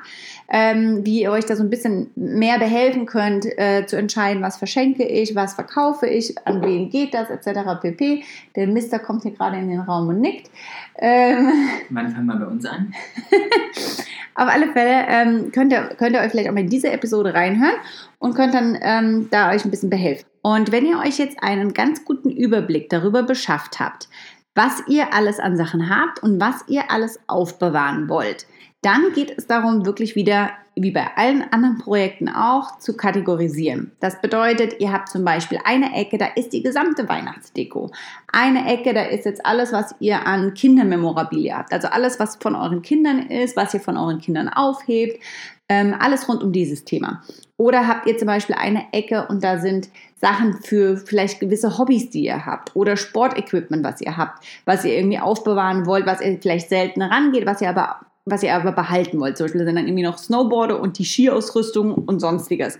ähm, 0.50 1.00
wie 1.06 1.22
ihr 1.22 1.30
euch 1.32 1.46
da 1.46 1.56
so 1.56 1.62
ein 1.62 1.70
bisschen 1.70 2.10
mehr 2.14 2.58
behelfen 2.58 3.06
könnt, 3.06 3.46
äh, 3.46 3.86
zu 3.86 3.96
entscheiden, 3.96 4.42
was 4.42 4.58
verschenke 4.58 5.04
ich, 5.04 5.34
was 5.34 5.54
verkaufe 5.54 6.06
ich, 6.06 6.36
an 6.46 6.62
wen 6.62 6.90
geht 6.90 7.14
das, 7.14 7.30
etc. 7.30 7.80
pp. 7.80 8.22
Der 8.54 8.66
Mister 8.66 8.98
kommt 8.98 9.22
hier 9.22 9.32
gerade 9.32 9.56
in 9.56 9.70
den 9.70 9.80
Raum 9.80 10.08
und 10.08 10.20
nickt. 10.20 10.50
Ähm, 10.98 11.50
Wann 11.88 12.10
fangen 12.10 12.26
wir 12.26 12.36
bei 12.36 12.46
uns 12.46 12.66
an? 12.66 12.92
Auf 14.34 14.48
alle 14.48 14.70
Fälle 14.72 15.06
ähm, 15.08 15.52
könnt, 15.52 15.72
ihr, 15.72 15.94
könnt 15.96 16.14
ihr 16.14 16.20
euch 16.20 16.30
vielleicht 16.30 16.50
auch 16.50 16.54
mal 16.54 16.60
in 16.60 16.68
diese 16.68 16.90
Episode 16.90 17.32
reinhören 17.32 17.76
und 18.18 18.34
könnt 18.34 18.52
dann 18.52 18.78
ähm, 18.82 19.28
da 19.30 19.50
euch 19.50 19.64
ein 19.64 19.70
bisschen 19.70 19.90
behelfen. 19.90 20.26
Und 20.42 20.72
wenn 20.72 20.86
ihr 20.86 20.98
euch 20.98 21.18
jetzt 21.18 21.42
einen 21.42 21.74
ganz 21.74 22.04
guten 22.04 22.30
Überblick 22.30 22.88
darüber 22.88 23.22
beschafft 23.22 23.80
habt, 23.80 24.08
was 24.54 24.82
ihr 24.88 25.12
alles 25.14 25.38
an 25.38 25.56
Sachen 25.56 25.88
habt 25.88 26.22
und 26.22 26.40
was 26.40 26.64
ihr 26.68 26.90
alles 26.90 27.20
aufbewahren 27.26 28.08
wollt. 28.08 28.46
Dann 28.82 29.12
geht 29.12 29.36
es 29.36 29.46
darum, 29.46 29.84
wirklich 29.84 30.16
wieder, 30.16 30.52
wie 30.74 30.90
bei 30.90 31.06
allen 31.16 31.42
anderen 31.52 31.76
Projekten 31.76 32.30
auch, 32.30 32.78
zu 32.78 32.96
kategorisieren. 32.96 33.92
Das 34.00 34.22
bedeutet, 34.22 34.80
ihr 34.80 34.90
habt 34.90 35.10
zum 35.10 35.22
Beispiel 35.22 35.58
eine 35.64 35.94
Ecke, 35.94 36.16
da 36.16 36.26
ist 36.34 36.54
die 36.54 36.62
gesamte 36.62 37.06
Weihnachtsdeko. 37.06 37.90
Eine 38.32 38.66
Ecke, 38.72 38.94
da 38.94 39.02
ist 39.02 39.26
jetzt 39.26 39.44
alles, 39.44 39.72
was 39.72 39.94
ihr 40.00 40.26
an 40.26 40.54
Kindermemorabilia 40.54 41.58
habt. 41.58 41.74
Also 41.74 41.88
alles, 41.88 42.18
was 42.18 42.36
von 42.36 42.56
euren 42.56 42.80
Kindern 42.80 43.18
ist, 43.18 43.54
was 43.54 43.74
ihr 43.74 43.80
von 43.80 43.98
euren 43.98 44.18
Kindern 44.18 44.48
aufhebt. 44.48 45.22
Ähm, 45.70 45.94
alles 45.96 46.28
rund 46.28 46.42
um 46.42 46.50
dieses 46.50 46.84
Thema. 46.84 47.22
Oder 47.56 47.86
habt 47.86 48.08
ihr 48.08 48.18
zum 48.18 48.26
Beispiel 48.26 48.56
eine 48.56 48.92
Ecke 48.92 49.28
und 49.28 49.44
da 49.44 49.58
sind 49.58 49.88
Sachen 50.20 50.54
für 50.62 50.96
vielleicht 50.96 51.38
gewisse 51.38 51.78
Hobbys, 51.78 52.10
die 52.10 52.24
ihr 52.24 52.44
habt 52.44 52.74
oder 52.74 52.96
Sportequipment, 52.96 53.84
was 53.84 54.00
ihr 54.00 54.16
habt, 54.16 54.44
was 54.64 54.84
ihr 54.84 54.96
irgendwie 54.96 55.20
aufbewahren 55.20 55.86
wollt, 55.86 56.06
was 56.06 56.20
ihr 56.20 56.38
vielleicht 56.40 56.68
selten 56.68 57.02
rangeht, 57.02 57.46
was 57.46 57.60
ihr 57.60 57.70
aber 57.70 58.00
was 58.26 58.42
ihr 58.42 58.54
aber 58.54 58.72
behalten 58.72 59.18
wollt. 59.20 59.36
Zum 59.36 59.44
Beispiel 59.44 59.64
sind 59.64 59.76
dann 59.76 59.86
irgendwie 59.86 60.04
noch 60.04 60.18
Snowboarder 60.18 60.80
und 60.80 60.98
die 60.98 61.04
Skiausrüstung 61.04 61.94
und 61.94 62.20
sonstiges. 62.20 62.78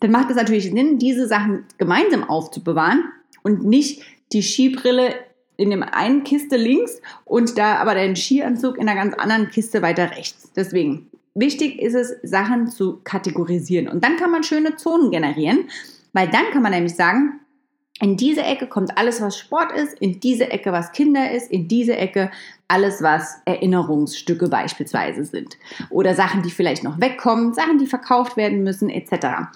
Dann 0.00 0.10
macht 0.10 0.30
es 0.30 0.36
natürlich 0.36 0.70
Sinn, 0.70 0.98
diese 0.98 1.26
Sachen 1.26 1.64
gemeinsam 1.78 2.28
aufzubewahren 2.28 3.04
und 3.42 3.64
nicht 3.64 4.02
die 4.32 4.42
Skibrille 4.42 5.14
in 5.56 5.70
dem 5.70 5.82
einen 5.82 6.24
Kiste 6.24 6.56
links 6.56 7.00
und 7.24 7.58
da 7.58 7.76
aber 7.76 7.94
den 7.94 8.16
Skianzug 8.16 8.78
in 8.78 8.88
einer 8.88 9.00
ganz 9.00 9.14
anderen 9.14 9.48
Kiste 9.50 9.82
weiter 9.82 10.10
rechts. 10.10 10.50
Deswegen 10.56 11.08
Wichtig 11.34 11.80
ist 11.80 11.94
es, 11.94 12.14
Sachen 12.22 12.68
zu 12.68 13.00
kategorisieren. 13.04 13.88
Und 13.88 14.04
dann 14.04 14.16
kann 14.16 14.30
man 14.30 14.42
schöne 14.42 14.76
Zonen 14.76 15.10
generieren, 15.10 15.68
weil 16.12 16.28
dann 16.28 16.50
kann 16.52 16.62
man 16.62 16.72
nämlich 16.72 16.94
sagen, 16.94 17.40
in 18.00 18.16
diese 18.16 18.42
Ecke 18.42 18.66
kommt 18.66 18.98
alles, 18.98 19.20
was 19.20 19.38
Sport 19.38 19.72
ist, 19.72 19.98
in 20.00 20.18
diese 20.18 20.50
Ecke, 20.50 20.72
was 20.72 20.92
Kinder 20.92 21.30
ist, 21.30 21.50
in 21.50 21.68
diese 21.68 21.96
Ecke 21.96 22.30
alles, 22.66 23.00
was 23.02 23.36
Erinnerungsstücke 23.44 24.48
beispielsweise 24.48 25.24
sind. 25.24 25.56
Oder 25.88 26.14
Sachen, 26.14 26.42
die 26.42 26.50
vielleicht 26.50 26.82
noch 26.82 27.00
wegkommen, 27.00 27.54
Sachen, 27.54 27.78
die 27.78 27.86
verkauft 27.86 28.36
werden 28.36 28.64
müssen, 28.64 28.90
etc. 28.90 29.52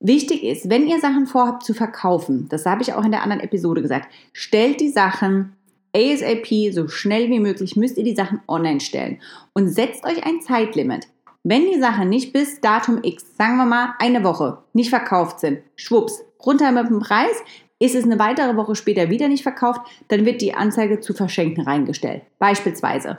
Wichtig 0.00 0.44
ist, 0.44 0.68
wenn 0.68 0.86
ihr 0.86 1.00
Sachen 1.00 1.26
vorhabt 1.26 1.64
zu 1.64 1.72
verkaufen, 1.72 2.46
das 2.50 2.66
habe 2.66 2.82
ich 2.82 2.92
auch 2.92 3.04
in 3.04 3.10
der 3.10 3.22
anderen 3.22 3.42
Episode 3.42 3.80
gesagt, 3.80 4.12
stellt 4.32 4.80
die 4.80 4.90
Sachen 4.90 5.56
ASAP, 5.94 6.72
so 6.72 6.88
schnell 6.88 7.30
wie 7.30 7.40
möglich 7.40 7.76
müsst 7.76 7.96
ihr 7.96 8.04
die 8.04 8.14
Sachen 8.14 8.40
online 8.46 8.80
stellen 8.80 9.20
und 9.52 9.68
setzt 9.68 10.04
euch 10.04 10.24
ein 10.24 10.40
Zeitlimit. 10.40 11.08
Wenn 11.44 11.70
die 11.70 11.80
Sachen 11.80 12.08
nicht 12.08 12.32
bis 12.32 12.60
Datum 12.60 13.00
X, 13.02 13.36
sagen 13.36 13.56
wir 13.56 13.64
mal 13.64 13.94
eine 13.98 14.24
Woche, 14.24 14.58
nicht 14.72 14.90
verkauft 14.90 15.40
sind, 15.40 15.60
schwupps, 15.76 16.22
runter 16.44 16.72
mit 16.72 16.88
dem 16.88 16.98
Preis, 16.98 17.36
ist 17.78 17.94
es 17.94 18.04
eine 18.04 18.18
weitere 18.18 18.56
Woche 18.56 18.74
später 18.74 19.08
wieder 19.08 19.28
nicht 19.28 19.42
verkauft, 19.42 19.80
dann 20.08 20.24
wird 20.24 20.42
die 20.42 20.54
Anzeige 20.54 21.00
zu 21.00 21.14
verschenken 21.14 21.62
reingestellt. 21.64 22.22
Beispielsweise. 22.38 23.18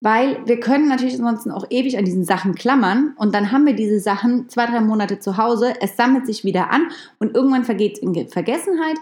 Weil 0.00 0.46
wir 0.46 0.60
können 0.60 0.88
natürlich 0.88 1.16
ansonsten 1.16 1.50
auch 1.50 1.66
ewig 1.70 1.98
an 1.98 2.04
diesen 2.04 2.24
Sachen 2.24 2.54
klammern 2.54 3.14
und 3.18 3.34
dann 3.34 3.50
haben 3.50 3.66
wir 3.66 3.74
diese 3.74 3.98
Sachen 3.98 4.48
zwei, 4.48 4.66
drei 4.66 4.80
Monate 4.80 5.18
zu 5.18 5.36
Hause, 5.36 5.74
es 5.80 5.96
sammelt 5.96 6.24
sich 6.24 6.44
wieder 6.44 6.70
an 6.70 6.88
und 7.18 7.34
irgendwann 7.34 7.64
vergeht 7.64 7.94
es 7.94 7.98
in 7.98 8.28
Vergessenheit 8.28 8.96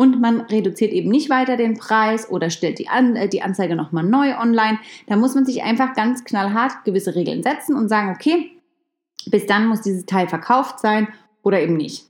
und 0.00 0.18
man 0.18 0.40
reduziert 0.40 0.94
eben 0.94 1.10
nicht 1.10 1.28
weiter 1.28 1.58
den 1.58 1.76
Preis 1.76 2.30
oder 2.30 2.48
stellt 2.48 2.78
die, 2.78 2.88
An 2.88 3.16
äh, 3.16 3.28
die 3.28 3.42
Anzeige 3.42 3.76
nochmal 3.76 4.02
neu 4.02 4.34
online. 4.34 4.78
Da 5.06 5.16
muss 5.16 5.34
man 5.34 5.44
sich 5.44 5.62
einfach 5.62 5.92
ganz 5.92 6.24
knallhart 6.24 6.86
gewisse 6.86 7.14
Regeln 7.14 7.42
setzen 7.42 7.76
und 7.76 7.90
sagen, 7.90 8.14
okay, 8.14 8.50
bis 9.26 9.44
dann 9.44 9.66
muss 9.66 9.82
dieses 9.82 10.06
Teil 10.06 10.26
verkauft 10.26 10.78
sein 10.78 11.08
oder 11.42 11.60
eben 11.60 11.76
nicht. 11.76 12.06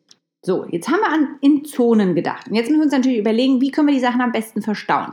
So, 0.46 0.66
jetzt 0.70 0.88
haben 0.88 1.00
wir 1.00 1.12
an, 1.12 1.38
in 1.40 1.64
Zonen 1.64 2.14
gedacht. 2.14 2.46
Und 2.46 2.54
jetzt 2.54 2.68
müssen 2.68 2.78
wir 2.78 2.84
uns 2.84 2.92
natürlich 2.92 3.18
überlegen, 3.18 3.60
wie 3.60 3.72
können 3.72 3.88
wir 3.88 3.94
die 3.94 4.00
Sachen 4.00 4.20
am 4.20 4.30
besten 4.30 4.62
verstauen. 4.62 5.12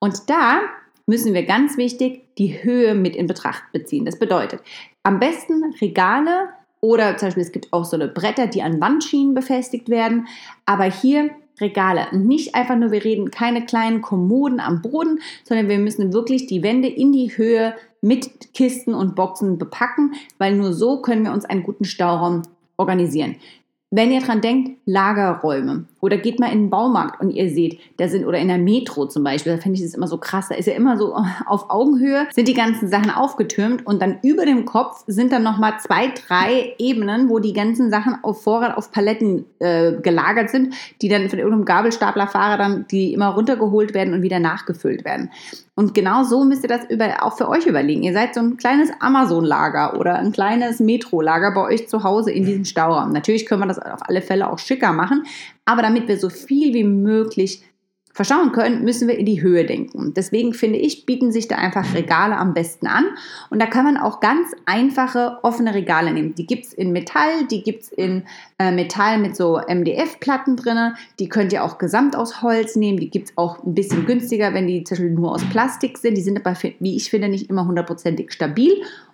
Und 0.00 0.28
da 0.28 0.62
müssen 1.06 1.34
wir 1.34 1.44
ganz 1.44 1.76
wichtig 1.76 2.34
die 2.36 2.64
Höhe 2.64 2.96
mit 2.96 3.14
in 3.14 3.28
Betracht 3.28 3.62
beziehen. 3.70 4.04
Das 4.04 4.18
bedeutet, 4.18 4.60
am 5.04 5.20
besten 5.20 5.72
Regale 5.80 6.48
oder 6.80 7.16
zum 7.16 7.28
Beispiel 7.28 7.44
es 7.44 7.52
gibt 7.52 7.72
auch 7.72 7.84
so 7.84 7.94
eine 7.94 8.08
Bretter, 8.08 8.48
die 8.48 8.62
an 8.62 8.80
Wandschienen 8.80 9.34
befestigt 9.34 9.88
werden. 9.88 10.26
Aber 10.66 10.84
hier 10.84 11.30
Regale. 11.60 12.06
Und 12.12 12.26
nicht 12.26 12.54
einfach 12.54 12.76
nur, 12.76 12.90
wir 12.92 13.04
reden 13.04 13.30
keine 13.30 13.64
kleinen 13.64 14.02
Kommoden 14.02 14.60
am 14.60 14.82
Boden, 14.82 15.20
sondern 15.44 15.68
wir 15.68 15.78
müssen 15.78 16.12
wirklich 16.12 16.46
die 16.46 16.62
Wände 16.62 16.88
in 16.88 17.12
die 17.12 17.36
Höhe 17.36 17.74
mit 18.00 18.54
Kisten 18.54 18.94
und 18.94 19.14
Boxen 19.14 19.58
bepacken, 19.58 20.14
weil 20.38 20.54
nur 20.54 20.72
so 20.72 21.02
können 21.02 21.24
wir 21.24 21.32
uns 21.32 21.44
einen 21.44 21.62
guten 21.62 21.84
Stauraum 21.84 22.42
organisieren. 22.76 23.36
Wenn 23.90 24.12
ihr 24.12 24.20
dran 24.20 24.42
denkt, 24.42 24.78
Lagerräume 24.84 25.86
oder 26.00 26.16
geht 26.16 26.38
mal 26.40 26.52
in 26.52 26.64
den 26.64 26.70
Baumarkt 26.70 27.20
und 27.20 27.30
ihr 27.30 27.50
seht, 27.50 27.78
da 27.96 28.08
sind 28.08 28.26
oder 28.26 28.38
in 28.38 28.48
der 28.48 28.58
Metro 28.58 29.06
zum 29.06 29.24
Beispiel, 29.24 29.56
da 29.56 29.62
finde 29.62 29.78
ich 29.78 29.84
das 29.84 29.94
immer 29.94 30.06
so 30.06 30.18
krass, 30.18 30.48
da 30.48 30.54
ist 30.54 30.66
ja 30.66 30.74
immer 30.74 30.96
so 30.96 31.14
auf 31.46 31.70
Augenhöhe, 31.70 32.26
sind 32.32 32.48
die 32.48 32.54
ganzen 32.54 32.88
Sachen 32.88 33.10
aufgetürmt 33.10 33.86
und 33.86 34.00
dann 34.00 34.18
über 34.22 34.44
dem 34.44 34.64
Kopf 34.64 35.04
sind 35.06 35.32
dann 35.32 35.42
nochmal 35.42 35.74
zwei, 35.80 36.12
drei 36.26 36.74
Ebenen, 36.78 37.28
wo 37.28 37.38
die 37.38 37.52
ganzen 37.52 37.90
Sachen 37.90 38.18
auf 38.22 38.42
Vorrat 38.42 38.76
auf 38.76 38.92
Paletten 38.92 39.44
äh, 39.58 39.92
gelagert 40.00 40.50
sind, 40.50 40.74
die 41.02 41.08
dann 41.08 41.28
von 41.28 41.38
irgendeinem 41.38 41.64
Gabelstaplerfahrer 41.64 42.58
dann, 42.58 42.86
die 42.90 43.12
immer 43.12 43.28
runtergeholt 43.28 43.94
werden 43.94 44.14
und 44.14 44.22
wieder 44.22 44.38
nachgefüllt 44.38 45.04
werden. 45.04 45.30
Und 45.78 45.94
genau 45.94 46.24
so 46.24 46.42
müsst 46.42 46.64
ihr 46.64 46.68
das 46.68 46.90
über, 46.90 47.22
auch 47.22 47.36
für 47.36 47.48
euch 47.48 47.66
überlegen. 47.66 48.02
Ihr 48.02 48.12
seid 48.12 48.34
so 48.34 48.40
ein 48.40 48.56
kleines 48.56 48.90
Amazon-Lager 48.98 49.96
oder 49.96 50.16
ein 50.16 50.32
kleines 50.32 50.80
Metro-Lager 50.80 51.54
bei 51.54 51.62
euch 51.62 51.88
zu 51.88 52.02
Hause 52.02 52.32
in 52.32 52.44
diesem 52.44 52.64
Stauraum. 52.64 53.12
Natürlich 53.12 53.46
können 53.46 53.62
wir 53.62 53.68
das 53.68 53.78
auf 53.78 54.00
alle 54.08 54.20
Fälle 54.20 54.50
auch 54.50 54.58
schicker 54.58 54.92
machen, 54.92 55.22
aber 55.66 55.82
damit 55.88 56.06
wir 56.06 56.18
so 56.18 56.28
viel 56.28 56.74
wie 56.74 56.84
möglich 56.84 57.62
verschauen 58.12 58.50
können, 58.50 58.82
müssen 58.82 59.06
wir 59.06 59.16
in 59.16 59.26
die 59.26 59.42
Höhe 59.42 59.64
denken. 59.64 60.12
Deswegen 60.12 60.52
finde 60.52 60.78
ich, 60.78 61.06
bieten 61.06 61.30
sich 61.30 61.46
da 61.46 61.54
einfach 61.54 61.94
Regale 61.94 62.36
am 62.36 62.52
besten 62.52 62.88
an. 62.88 63.04
Und 63.48 63.62
da 63.62 63.66
kann 63.66 63.84
man 63.84 63.96
auch 63.96 64.18
ganz 64.18 64.50
einfache 64.66 65.38
offene 65.42 65.72
Regale 65.72 66.12
nehmen. 66.12 66.34
Die 66.34 66.44
gibt 66.44 66.66
es 66.66 66.72
in 66.72 66.90
Metall, 66.90 67.46
die 67.48 67.62
gibt 67.62 67.84
es 67.84 67.92
in 67.92 68.24
äh, 68.58 68.72
Metall 68.72 69.18
mit 69.18 69.36
so 69.36 69.60
MDF-Platten 69.66 70.56
drin. 70.56 70.94
Die 71.20 71.28
könnt 71.28 71.52
ihr 71.52 71.62
auch 71.62 71.78
gesamt 71.78 72.16
aus 72.16 72.42
Holz 72.42 72.74
nehmen. 72.74 72.98
Die 72.98 73.08
gibt 73.08 73.30
es 73.30 73.38
auch 73.38 73.64
ein 73.64 73.74
bisschen 73.74 74.04
günstiger, 74.04 74.52
wenn 74.52 74.66
die 74.66 74.82
zum 74.82 74.96
Beispiel 74.96 75.10
nur 75.12 75.32
aus 75.32 75.44
Plastik 75.50 75.96
sind. 75.96 76.16
Die 76.16 76.22
sind 76.22 76.44
aber, 76.44 76.58
wie 76.80 76.96
ich 76.96 77.08
finde, 77.08 77.28
nicht 77.28 77.48
immer 77.48 77.66
hundertprozentig 77.66 78.32
stabil. 78.32 78.72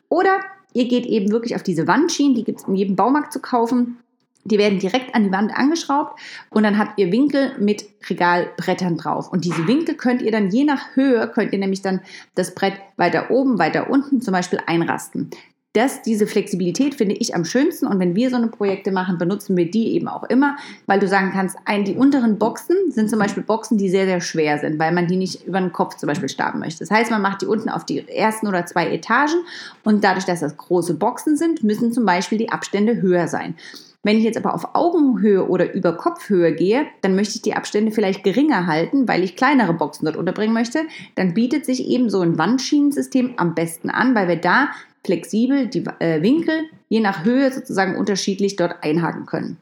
Oder 0.08 0.40
ihr 0.72 0.88
geht 0.88 1.04
eben 1.04 1.30
wirklich 1.30 1.54
auf 1.54 1.62
diese 1.62 1.86
Wandschienen, 1.86 2.34
die 2.34 2.44
gibt 2.44 2.60
es 2.60 2.68
in 2.68 2.74
jedem 2.74 2.96
Baumarkt 2.96 3.34
zu 3.34 3.40
kaufen. 3.40 3.98
Die 4.44 4.58
werden 4.58 4.78
direkt 4.78 5.14
an 5.14 5.24
die 5.24 5.32
Wand 5.32 5.52
angeschraubt 5.54 6.20
und 6.50 6.62
dann 6.62 6.78
habt 6.78 6.98
ihr 6.98 7.10
Winkel 7.10 7.52
mit 7.58 7.84
Regalbrettern 8.08 8.96
drauf. 8.96 9.32
Und 9.32 9.44
diese 9.44 9.66
Winkel 9.66 9.94
könnt 9.94 10.22
ihr 10.22 10.32
dann 10.32 10.50
je 10.50 10.64
nach 10.64 10.94
Höhe, 10.94 11.28
könnt 11.28 11.52
ihr 11.52 11.58
nämlich 11.58 11.82
dann 11.82 12.00
das 12.34 12.54
Brett 12.54 12.74
weiter 12.96 13.30
oben, 13.30 13.58
weiter 13.58 13.90
unten 13.90 14.20
zum 14.20 14.32
Beispiel 14.32 14.60
einrasten. 14.66 15.30
Das, 15.74 16.02
diese 16.02 16.28
Flexibilität 16.28 16.94
finde 16.94 17.16
ich 17.16 17.34
am 17.34 17.44
schönsten 17.44 17.88
und 17.88 17.98
wenn 17.98 18.14
wir 18.14 18.30
so 18.30 18.36
eine 18.36 18.46
Projekte 18.46 18.92
machen, 18.92 19.18
benutzen 19.18 19.56
wir 19.56 19.68
die 19.68 19.94
eben 19.94 20.06
auch 20.06 20.22
immer, 20.22 20.56
weil 20.86 21.00
du 21.00 21.08
sagen 21.08 21.32
kannst, 21.32 21.56
ein, 21.64 21.84
die 21.84 21.96
unteren 21.96 22.38
Boxen 22.38 22.76
sind 22.90 23.10
zum 23.10 23.18
Beispiel 23.18 23.42
Boxen, 23.42 23.76
die 23.76 23.88
sehr, 23.88 24.04
sehr 24.04 24.20
schwer 24.20 24.60
sind, 24.60 24.78
weil 24.78 24.92
man 24.92 25.08
die 25.08 25.16
nicht 25.16 25.44
über 25.44 25.60
den 25.60 25.72
Kopf 25.72 25.96
zum 25.96 26.06
Beispiel 26.06 26.28
starten 26.28 26.60
möchte. 26.60 26.78
Das 26.78 26.92
heißt, 26.92 27.10
man 27.10 27.22
macht 27.22 27.42
die 27.42 27.46
unten 27.46 27.68
auf 27.68 27.84
die 27.84 28.08
ersten 28.08 28.46
oder 28.46 28.66
zwei 28.66 28.88
Etagen 28.88 29.42
und 29.82 30.04
dadurch, 30.04 30.26
dass 30.26 30.38
das 30.38 30.56
große 30.56 30.94
Boxen 30.94 31.36
sind, 31.36 31.64
müssen 31.64 31.92
zum 31.92 32.06
Beispiel 32.06 32.38
die 32.38 32.50
Abstände 32.50 33.02
höher 33.02 33.26
sein. 33.26 33.56
Wenn 34.04 34.18
ich 34.18 34.25
jetzt 34.25 34.37
aber 34.37 34.54
auf 34.54 34.75
Augenhöhe 34.75 35.49
oder 35.49 35.75
über 35.75 35.96
Kopfhöhe 35.96 36.54
gehe, 36.54 36.87
dann 37.00 37.16
möchte 37.16 37.37
ich 37.37 37.42
die 37.42 37.54
Abstände 37.54 37.90
vielleicht 37.90 38.23
geringer 38.23 38.66
halten, 38.66 39.08
weil 39.08 39.25
ich 39.25 39.34
kleinere 39.34 39.75
Boxen 39.75 40.04
dort 40.04 40.16
unterbringen 40.16 40.54
möchte. 40.54 40.82
Dann 41.16 41.34
bietet 41.34 41.64
sich 41.64 41.87
eben 41.87 42.11
so 42.11 42.20
ein 42.20 42.38
Wandschienensystem 42.38 43.34
am 43.38 43.54
besten 43.54 43.90
an, 43.90 44.14
weil 44.14 44.28
wir 44.28 44.37
da 44.37 44.68
flexibel 45.04 45.66
die 45.66 45.84
äh, 45.99 46.23
Winkel 46.23 46.64
je 46.88 47.00
nach 47.00 47.25
Höhe 47.25 47.50
sozusagen 47.50 47.96
unterschiedlich 47.96 48.56
dort 48.56 48.84
einhaken 48.84 49.26
können. 49.26 49.56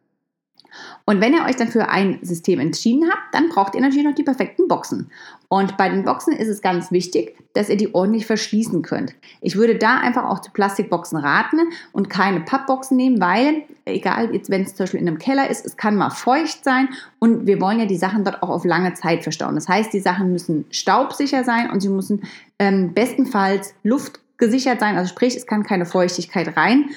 Und 1.05 1.21
wenn 1.21 1.35
ihr 1.35 1.45
euch 1.45 1.57
dann 1.57 1.69
für 1.69 1.89
ein 1.89 2.19
System 2.23 2.61
entschieden 2.61 3.09
habt, 3.11 3.35
dann 3.35 3.49
braucht 3.49 3.75
ihr 3.75 3.81
natürlich 3.81 4.05
noch 4.05 4.15
die 4.15 4.23
perfekten 4.23 4.69
Boxen. 4.69 5.11
Und 5.49 5.77
bei 5.77 5.89
den 5.89 6.05
Boxen 6.05 6.33
ist 6.33 6.49
es 6.49 6.63
ganz 6.63 6.93
wichtig, 6.93 7.37
dass 7.53 7.69
ihr 7.69 7.77
die 7.77 7.95
ordentlich 7.95 8.25
verschließen 8.27 8.81
könnt. 8.83 9.15
Ich 9.43 9.57
würde 9.57 9.77
da 9.77 9.99
einfach 9.99 10.25
auch 10.25 10.41
zu 10.41 10.51
Plastikboxen 10.51 11.19
raten 11.19 11.59
und 11.93 12.09
keine 12.09 12.41
Pappboxen 12.41 12.97
nehmen, 12.97 13.21
weil, 13.21 13.65
egal 13.85 14.35
jetzt 14.35 14.49
wenn 14.49 14.63
es 14.63 14.75
zum 14.75 14.85
Beispiel 14.85 15.01
in 15.01 15.09
einem 15.09 15.19
Keller 15.19 15.51
ist, 15.51 15.67
es 15.67 15.77
kann 15.77 15.97
mal 15.97 16.11
feucht 16.11 16.65
sein 16.65 16.89
und 17.19 17.47
wir 17.47 17.61
wollen 17.61 17.79
ja 17.79 17.87
die 17.87 17.99
Sachen 17.99 18.25
dort 18.25 18.43
auch 18.43 18.49
auf 18.49 18.65
lange 18.65 18.95
Zeit 18.95 19.23
verstauen. 19.23 19.55
Das 19.55 19.69
heißt, 19.69 19.93
die 19.93 20.01
Sachen 20.01 20.33
müssen 20.33 20.65
staubsicher 20.71 21.45
sein 21.45 21.71
und 21.71 21.81
sie 21.81 21.91
müssen 21.91 22.23
ähm, 22.59 22.95
bestenfalls 22.95 23.75
luftgesichert 23.83 24.81
sein. 24.81 24.97
Also 24.97 25.11
sprich, 25.11 25.37
es 25.37 25.47
kann 25.47 25.65
keine 25.65 25.85
Feuchtigkeit 25.85 26.57
rein 26.57 26.89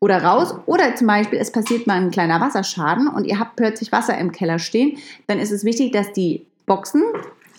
oder 0.00 0.22
raus. 0.22 0.54
Oder 0.66 0.94
zum 0.94 1.06
Beispiel, 1.06 1.38
es 1.38 1.52
passiert 1.52 1.86
mal 1.86 1.96
ein 1.96 2.10
kleiner 2.10 2.40
Wasserschaden 2.40 3.08
und 3.08 3.24
ihr 3.24 3.38
habt 3.38 3.56
plötzlich 3.56 3.92
Wasser 3.92 4.16
im 4.18 4.32
Keller 4.32 4.58
stehen. 4.58 4.98
Dann 5.26 5.38
ist 5.38 5.50
es 5.50 5.64
wichtig, 5.64 5.92
dass 5.92 6.12
die 6.12 6.46
Boxen 6.66 7.02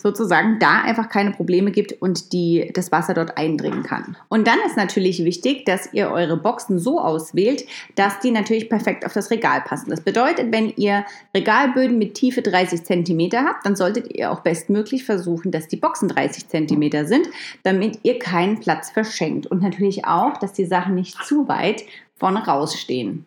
sozusagen 0.00 0.58
da 0.58 0.80
einfach 0.80 1.08
keine 1.08 1.32
Probleme 1.32 1.70
gibt 1.70 2.00
und 2.00 2.32
die, 2.32 2.70
das 2.74 2.90
Wasser 2.90 3.14
dort 3.14 3.36
eindringen 3.36 3.82
kann. 3.82 4.16
Und 4.28 4.46
dann 4.46 4.58
ist 4.66 4.76
natürlich 4.76 5.24
wichtig, 5.24 5.66
dass 5.66 5.92
ihr 5.92 6.10
eure 6.10 6.36
Boxen 6.36 6.78
so 6.78 7.00
auswählt, 7.00 7.66
dass 7.96 8.18
die 8.20 8.30
natürlich 8.30 8.68
perfekt 8.68 9.04
auf 9.04 9.12
das 9.12 9.30
Regal 9.30 9.60
passen. 9.60 9.90
Das 9.90 10.00
bedeutet, 10.00 10.52
wenn 10.52 10.70
ihr 10.76 11.04
Regalböden 11.34 11.98
mit 11.98 12.14
Tiefe 12.14 12.42
30 12.42 12.84
cm 12.84 13.30
habt, 13.46 13.66
dann 13.66 13.76
solltet 13.76 14.16
ihr 14.16 14.30
auch 14.32 14.40
bestmöglich 14.40 15.04
versuchen, 15.04 15.50
dass 15.50 15.68
die 15.68 15.76
Boxen 15.76 16.08
30 16.08 16.48
cm 16.48 17.06
sind, 17.06 17.28
damit 17.62 17.98
ihr 18.02 18.18
keinen 18.18 18.58
Platz 18.60 18.90
verschenkt. 18.90 19.46
Und 19.46 19.62
natürlich 19.62 20.06
auch, 20.06 20.38
dass 20.38 20.52
die 20.52 20.64
Sachen 20.64 20.94
nicht 20.94 21.22
zu 21.24 21.46
weit 21.48 21.84
vorne 22.20 22.46
rausstehen. 22.46 23.26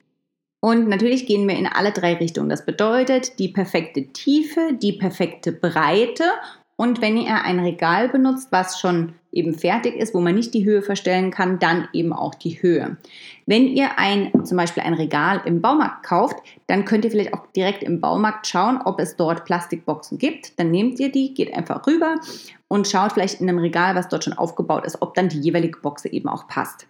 Und 0.62 0.88
natürlich 0.88 1.26
gehen 1.26 1.46
wir 1.48 1.58
in 1.58 1.68
alle 1.68 1.92
drei 1.92 2.14
Richtungen. 2.14 2.48
Das 2.48 2.66
bedeutet 2.66 3.38
die 3.40 3.50
perfekte 3.50 4.14
Tiefe, 4.14 4.70
die 4.82 4.94
perfekte 4.94 5.52
Breite 5.52 6.24
und 6.76 7.02
wenn 7.02 7.18
ihr 7.18 7.44
ein 7.44 7.60
Regal 7.60 8.10
benutzt, 8.10 8.48
was 8.52 8.80
schon 8.80 9.14
eben 9.32 9.54
fertig 9.54 9.96
ist, 9.96 10.14
wo 10.14 10.20
man 10.20 10.36
nicht 10.36 10.54
die 10.54 10.66
Höhe 10.66 10.82
verstellen 10.82 11.30
kann, 11.30 11.60
dann 11.60 11.88
eben 11.94 12.14
auch 12.14 12.34
die 12.34 12.62
Höhe. 12.62 12.98
Wenn 13.46 13.68
ihr 13.68 14.00
ein, 14.00 14.32
zum 14.44 14.58
Beispiel 14.58 14.84
ein 14.84 14.96
Regal 14.96 15.42
im 15.46 15.62
Baumarkt 15.62 16.06
kauft, 16.06 16.38
dann 16.68 16.86
könnt 16.86 17.06
ihr 17.06 17.12
vielleicht 17.12 17.34
auch 17.34 17.46
direkt 17.56 17.84
im 17.84 18.02
Baumarkt 18.02 18.48
schauen, 18.48 18.82
ob 18.84 19.00
es 19.00 19.16
dort 19.16 19.46
Plastikboxen 19.46 20.18
gibt. 20.18 20.60
Dann 20.60 20.72
nehmt 20.72 21.00
ihr 21.00 21.12
die, 21.12 21.34
geht 21.34 21.54
einfach 21.54 21.86
rüber 21.86 22.16
und 22.68 22.88
schaut 22.88 23.14
vielleicht 23.14 23.40
in 23.40 23.50
einem 23.50 23.60
Regal, 23.60 23.96
was 23.96 24.10
dort 24.10 24.24
schon 24.24 24.34
aufgebaut 24.34 24.86
ist, 24.86 25.02
ob 25.02 25.14
dann 25.14 25.30
die 25.30 25.40
jeweilige 25.40 25.80
Box 25.80 26.06
eben 26.06 26.28
auch 26.28 26.48
passt. 26.48 26.88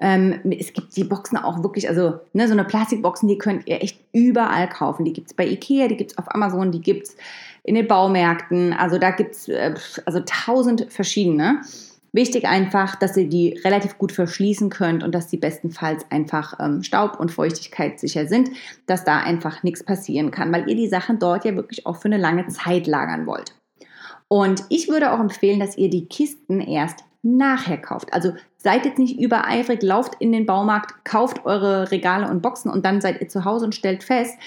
Ähm, 0.00 0.40
es 0.58 0.72
gibt 0.72 0.96
die 0.96 1.04
Boxen 1.04 1.38
auch 1.38 1.62
wirklich, 1.62 1.88
also 1.88 2.18
ne, 2.32 2.48
so 2.48 2.52
eine 2.52 2.64
Plastikboxen, 2.64 3.28
die 3.28 3.38
könnt 3.38 3.68
ihr 3.68 3.82
echt 3.82 4.00
überall 4.12 4.68
kaufen. 4.68 5.04
Die 5.04 5.12
gibt 5.12 5.28
es 5.28 5.34
bei 5.34 5.46
Ikea, 5.46 5.88
die 5.88 5.96
gibt 5.96 6.12
es 6.12 6.18
auf 6.18 6.34
Amazon, 6.34 6.72
die 6.72 6.80
gibt 6.80 7.08
es 7.08 7.16
in 7.62 7.76
den 7.76 7.86
Baumärkten. 7.86 8.72
Also 8.72 8.98
da 8.98 9.10
gibt 9.10 9.34
es 9.34 9.48
äh, 9.48 9.74
also 10.04 10.20
tausend 10.26 10.86
verschiedene. 10.90 11.60
Wichtig 12.12 12.46
einfach, 12.46 12.94
dass 12.94 13.16
ihr 13.16 13.28
die 13.28 13.60
relativ 13.64 13.98
gut 13.98 14.12
verschließen 14.12 14.70
könnt 14.70 15.02
und 15.02 15.12
dass 15.12 15.26
die 15.26 15.36
bestenfalls 15.36 16.04
einfach 16.10 16.54
ähm, 16.60 16.84
staub- 16.84 17.18
und 17.18 17.32
Feuchtigkeit 17.32 17.98
sicher 17.98 18.28
sind, 18.28 18.50
dass 18.86 19.04
da 19.04 19.18
einfach 19.18 19.64
nichts 19.64 19.82
passieren 19.82 20.30
kann, 20.30 20.52
weil 20.52 20.68
ihr 20.68 20.76
die 20.76 20.88
Sachen 20.88 21.18
dort 21.18 21.44
ja 21.44 21.56
wirklich 21.56 21.86
auch 21.86 21.96
für 21.96 22.06
eine 22.06 22.18
lange 22.18 22.46
Zeit 22.46 22.86
lagern 22.86 23.26
wollt. 23.26 23.54
Und 24.28 24.64
ich 24.68 24.88
würde 24.88 25.12
auch 25.12 25.18
empfehlen, 25.18 25.58
dass 25.58 25.76
ihr 25.76 25.90
die 25.90 26.06
Kisten 26.06 26.60
erst 26.60 27.04
nachher 27.24 27.78
kauft. 27.78 28.12
Also 28.12 28.32
seid 28.56 28.84
jetzt 28.84 28.98
nicht 28.98 29.18
übereifrig, 29.18 29.82
lauft 29.82 30.14
in 30.20 30.32
den 30.32 30.46
Baumarkt, 30.46 31.04
kauft 31.04 31.44
eure 31.44 31.90
Regale 31.90 32.28
und 32.30 32.42
Boxen 32.42 32.70
und 32.70 32.84
dann 32.84 33.00
seid 33.00 33.20
ihr 33.20 33.28
zu 33.28 33.44
Hause 33.44 33.64
und 33.66 33.74
stellt 33.74 34.04
fest, 34.04 34.38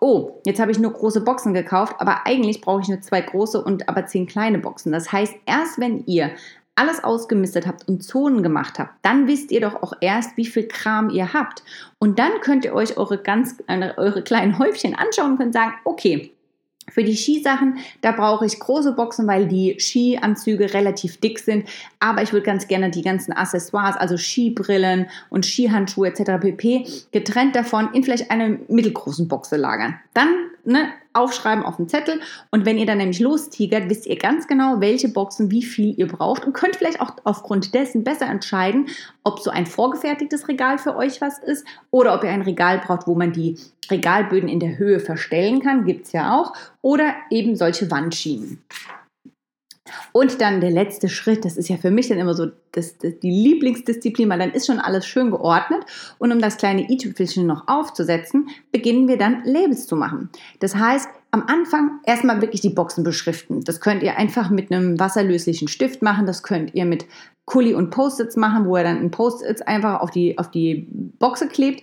oh, 0.00 0.40
jetzt 0.44 0.60
habe 0.60 0.72
ich 0.72 0.80
nur 0.80 0.92
große 0.92 1.20
Boxen 1.20 1.54
gekauft, 1.54 1.94
aber 1.98 2.26
eigentlich 2.26 2.60
brauche 2.60 2.80
ich 2.80 2.88
nur 2.88 3.00
zwei 3.00 3.20
große 3.20 3.62
und 3.62 3.88
aber 3.88 4.06
zehn 4.06 4.26
kleine 4.26 4.58
Boxen. 4.58 4.90
Das 4.90 5.12
heißt, 5.12 5.34
erst 5.46 5.78
wenn 5.78 6.04
ihr 6.06 6.32
alles 6.74 7.04
ausgemistet 7.04 7.66
habt 7.66 7.86
und 7.86 8.02
Zonen 8.02 8.42
gemacht 8.42 8.78
habt, 8.78 8.94
dann 9.02 9.28
wisst 9.28 9.52
ihr 9.52 9.60
doch 9.60 9.82
auch 9.82 9.92
erst, 10.00 10.36
wie 10.36 10.46
viel 10.46 10.66
Kram 10.66 11.10
ihr 11.10 11.32
habt. 11.32 11.62
Und 11.98 12.18
dann 12.18 12.32
könnt 12.40 12.64
ihr 12.64 12.74
euch 12.74 12.96
eure 12.96 13.18
ganz, 13.18 13.56
äh, 13.68 13.90
eure 13.96 14.22
kleinen 14.22 14.58
Häufchen 14.58 14.94
anschauen 14.94 15.32
und 15.32 15.38
könnt 15.38 15.52
sagen, 15.52 15.74
okay, 15.84 16.32
für 16.92 17.04
die 17.04 17.16
Skisachen, 17.16 17.78
da 18.00 18.12
brauche 18.12 18.46
ich 18.46 18.58
große 18.58 18.92
Boxen, 18.92 19.26
weil 19.26 19.46
die 19.46 19.76
Skianzüge 19.78 20.74
relativ 20.74 21.18
dick 21.18 21.38
sind. 21.38 21.68
Aber 22.00 22.22
ich 22.22 22.32
würde 22.32 22.44
ganz 22.44 22.68
gerne 22.68 22.90
die 22.90 23.02
ganzen 23.02 23.32
Accessoires, 23.32 23.96
also 23.96 24.16
Skibrillen 24.16 25.06
und 25.30 25.46
Skihandschuhe 25.46 26.08
etc. 26.08 26.32
pp. 26.40 26.86
getrennt 27.12 27.56
davon 27.56 27.88
in 27.92 28.04
vielleicht 28.04 28.30
einer 28.30 28.58
mittelgroßen 28.68 29.28
Box 29.28 29.50
lagern. 29.52 29.98
Dann 30.14 30.28
ne, 30.64 30.92
aufschreiben 31.12 31.64
auf 31.64 31.76
den 31.76 31.88
Zettel 31.88 32.20
und 32.50 32.66
wenn 32.66 32.78
ihr 32.78 32.86
dann 32.86 32.98
nämlich 32.98 33.20
lostigert, 33.20 33.88
wisst 33.88 34.06
ihr 34.06 34.18
ganz 34.18 34.46
genau, 34.46 34.80
welche 34.80 35.08
Boxen 35.08 35.50
wie 35.50 35.62
viel 35.62 35.98
ihr 35.98 36.08
braucht 36.08 36.44
und 36.44 36.52
könnt 36.52 36.76
vielleicht 36.76 37.00
auch 37.00 37.12
aufgrund 37.24 37.74
dessen 37.74 38.04
besser 38.04 38.26
entscheiden, 38.26 38.86
ob 39.24 39.40
so 39.40 39.50
ein 39.50 39.66
vorgefertigtes 39.66 40.48
Regal 40.48 40.78
für 40.78 40.96
euch 40.96 41.20
was 41.20 41.38
ist 41.38 41.66
oder 41.90 42.14
ob 42.14 42.24
ihr 42.24 42.30
ein 42.30 42.42
Regal 42.42 42.78
braucht, 42.78 43.06
wo 43.06 43.14
man 43.14 43.32
die 43.32 43.56
Regalböden 43.90 44.48
in 44.48 44.60
der 44.60 44.78
Höhe 44.78 45.00
verstellen 45.00 45.60
kann, 45.60 45.84
gibt 45.84 46.06
es 46.06 46.12
ja 46.12 46.38
auch, 46.38 46.52
oder 46.80 47.14
eben 47.30 47.56
solche 47.56 47.90
Wandschienen. 47.90 48.62
Und 50.12 50.40
dann 50.40 50.60
der 50.60 50.70
letzte 50.70 51.08
Schritt, 51.08 51.44
das 51.44 51.56
ist 51.56 51.68
ja 51.68 51.76
für 51.76 51.90
mich 51.90 52.08
dann 52.08 52.18
immer 52.18 52.34
so 52.34 52.46
das, 52.72 52.98
das, 52.98 53.18
die 53.20 53.30
Lieblingsdisziplin, 53.30 54.28
weil 54.28 54.38
dann 54.38 54.52
ist 54.52 54.66
schon 54.66 54.78
alles 54.78 55.06
schön 55.06 55.30
geordnet. 55.30 55.84
Und 56.18 56.32
um 56.32 56.40
das 56.40 56.56
kleine 56.56 56.90
i-Tüpfelchen 56.90 57.46
noch 57.46 57.68
aufzusetzen, 57.68 58.48
beginnen 58.70 59.08
wir 59.08 59.18
dann 59.18 59.42
Labels 59.44 59.86
zu 59.86 59.96
machen. 59.96 60.30
Das 60.60 60.74
heißt, 60.74 61.08
am 61.30 61.44
Anfang 61.46 62.00
erstmal 62.04 62.42
wirklich 62.42 62.60
die 62.60 62.70
Boxen 62.70 63.04
beschriften. 63.04 63.64
Das 63.64 63.80
könnt 63.80 64.02
ihr 64.02 64.18
einfach 64.18 64.50
mit 64.50 64.70
einem 64.70 65.00
wasserlöslichen 65.00 65.66
Stift 65.66 66.02
machen. 66.02 66.26
Das 66.26 66.42
könnt 66.42 66.74
ihr 66.74 66.84
mit 66.84 67.06
Kuli 67.46 67.74
und 67.74 67.90
Post-its 67.90 68.36
machen, 68.36 68.66
wo 68.66 68.76
ihr 68.76 68.84
dann 68.84 68.98
ein 68.98 69.10
Post-its 69.10 69.62
einfach 69.62 70.00
auf 70.00 70.10
die, 70.10 70.38
auf 70.38 70.50
die 70.50 70.86
Boxe 71.18 71.48
klebt. 71.48 71.82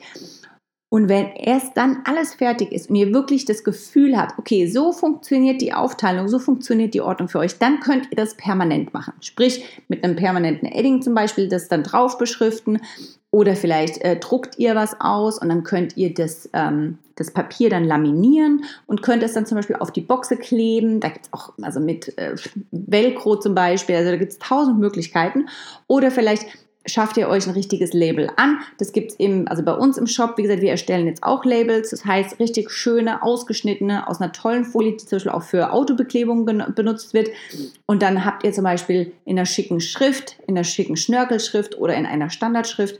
Und 0.92 1.08
wenn 1.08 1.28
erst 1.36 1.78
dann 1.78 2.00
alles 2.06 2.34
fertig 2.34 2.72
ist 2.72 2.90
und 2.90 2.96
ihr 2.96 3.14
wirklich 3.14 3.46
das 3.46 3.64
Gefühl 3.64 4.18
habt, 4.18 4.40
okay, 4.40 4.66
so 4.66 4.92
funktioniert 4.92 5.62
die 5.62 5.72
Aufteilung, 5.72 6.28
so 6.28 6.40
funktioniert 6.40 6.96
die 6.96 7.02
Ordnung 7.02 7.30
für 7.30 7.38
euch, 7.38 7.60
dann 7.60 7.80
könnt 7.80 8.08
ihr 8.10 8.16
das 8.16 8.36
permanent 8.36 8.92
machen. 8.92 9.14
Sprich, 9.22 9.64
mit 9.88 10.04
einem 10.04 10.16
permanenten 10.16 10.68
Edding 10.68 11.04
zum 11.04 11.14
Beispiel 11.14 11.48
das 11.48 11.68
dann 11.68 11.84
drauf 11.84 12.18
beschriften 12.18 12.82
oder 13.30 13.56
vielleicht 13.56 14.00
äh, 14.00 14.18
druckt 14.18 14.58
ihr 14.58 14.74
was 14.74 15.00
aus 15.00 15.40
und 15.40 15.50
dann 15.50 15.64
könnt 15.64 15.96
ihr 15.96 16.12
das, 16.12 16.50
ähm, 16.54 16.98
das 17.16 17.30
Papier 17.30 17.70
dann 17.70 17.84
laminieren 17.84 18.64
und 18.88 19.04
könnt 19.04 19.22
es 19.22 19.34
dann 19.34 19.46
zum 19.46 19.58
Beispiel 19.58 19.76
auf 19.76 19.92
die 19.92 20.02
Boxe 20.02 20.38
kleben. 20.38 21.00
Da 21.00 21.10
gibt 21.10 21.28
es 21.28 21.34
auch, 21.34 21.54
also 21.62 21.80
mit 21.80 22.18
äh, 22.18 22.36
Velcro 22.72 23.36
zum 23.36 23.54
Beispiel, 23.54 23.96
also 23.96 24.10
da 24.10 24.18
gibt 24.18 24.32
es 24.32 24.40
tausend 24.40 24.80
Möglichkeiten. 24.80 25.50
Oder 25.86 26.10
vielleicht 26.10 26.48
schafft 26.90 27.18
ihr 27.18 27.30
euch 27.30 27.48
ein 27.48 27.54
richtiges 27.54 27.94
Label 27.94 28.30
an. 28.36 28.60
Das 28.78 28.92
gibt 28.92 29.12
es 29.12 29.20
eben, 29.20 29.48
also 29.48 29.64
bei 29.64 29.74
uns 29.74 29.98
im 29.98 30.08
Shop, 30.08 30.38
wie 30.38 30.44
gesagt, 30.44 30.62
wir 30.62 30.72
erstellen 30.72 31.08
jetzt 31.08 31.24
auch 31.24 31.46
Labels. 31.46 31.92
Das 31.92 32.06
heißt, 32.06 32.40
richtig 32.40 32.72
schöne, 32.72 33.24
ausgeschnittene, 33.24 34.08
aus 34.08 34.20
einer 34.20 34.32
tollen 34.32 34.66
Folie, 34.66 34.92
die 34.92 34.98
zum 34.98 35.18
Beispiel 35.18 35.32
auch 35.32 35.44
für 35.44 35.72
Autobeklebung 35.72 36.46
benutzt 36.46 37.14
wird. 37.14 37.30
Und 37.86 38.02
dann 38.02 38.26
habt 38.26 38.44
ihr 38.44 38.52
zum 38.52 38.64
Beispiel 38.64 39.14
in 39.26 39.38
einer 39.38 39.46
schicken 39.46 39.80
Schrift, 39.80 40.38
in 40.48 40.58
einer 40.58 40.64
schicken 40.64 40.98
Schnörkelschrift 40.98 41.78
oder 41.78 41.96
in 41.96 42.06
einer 42.06 42.30
Standardschrift, 42.30 43.00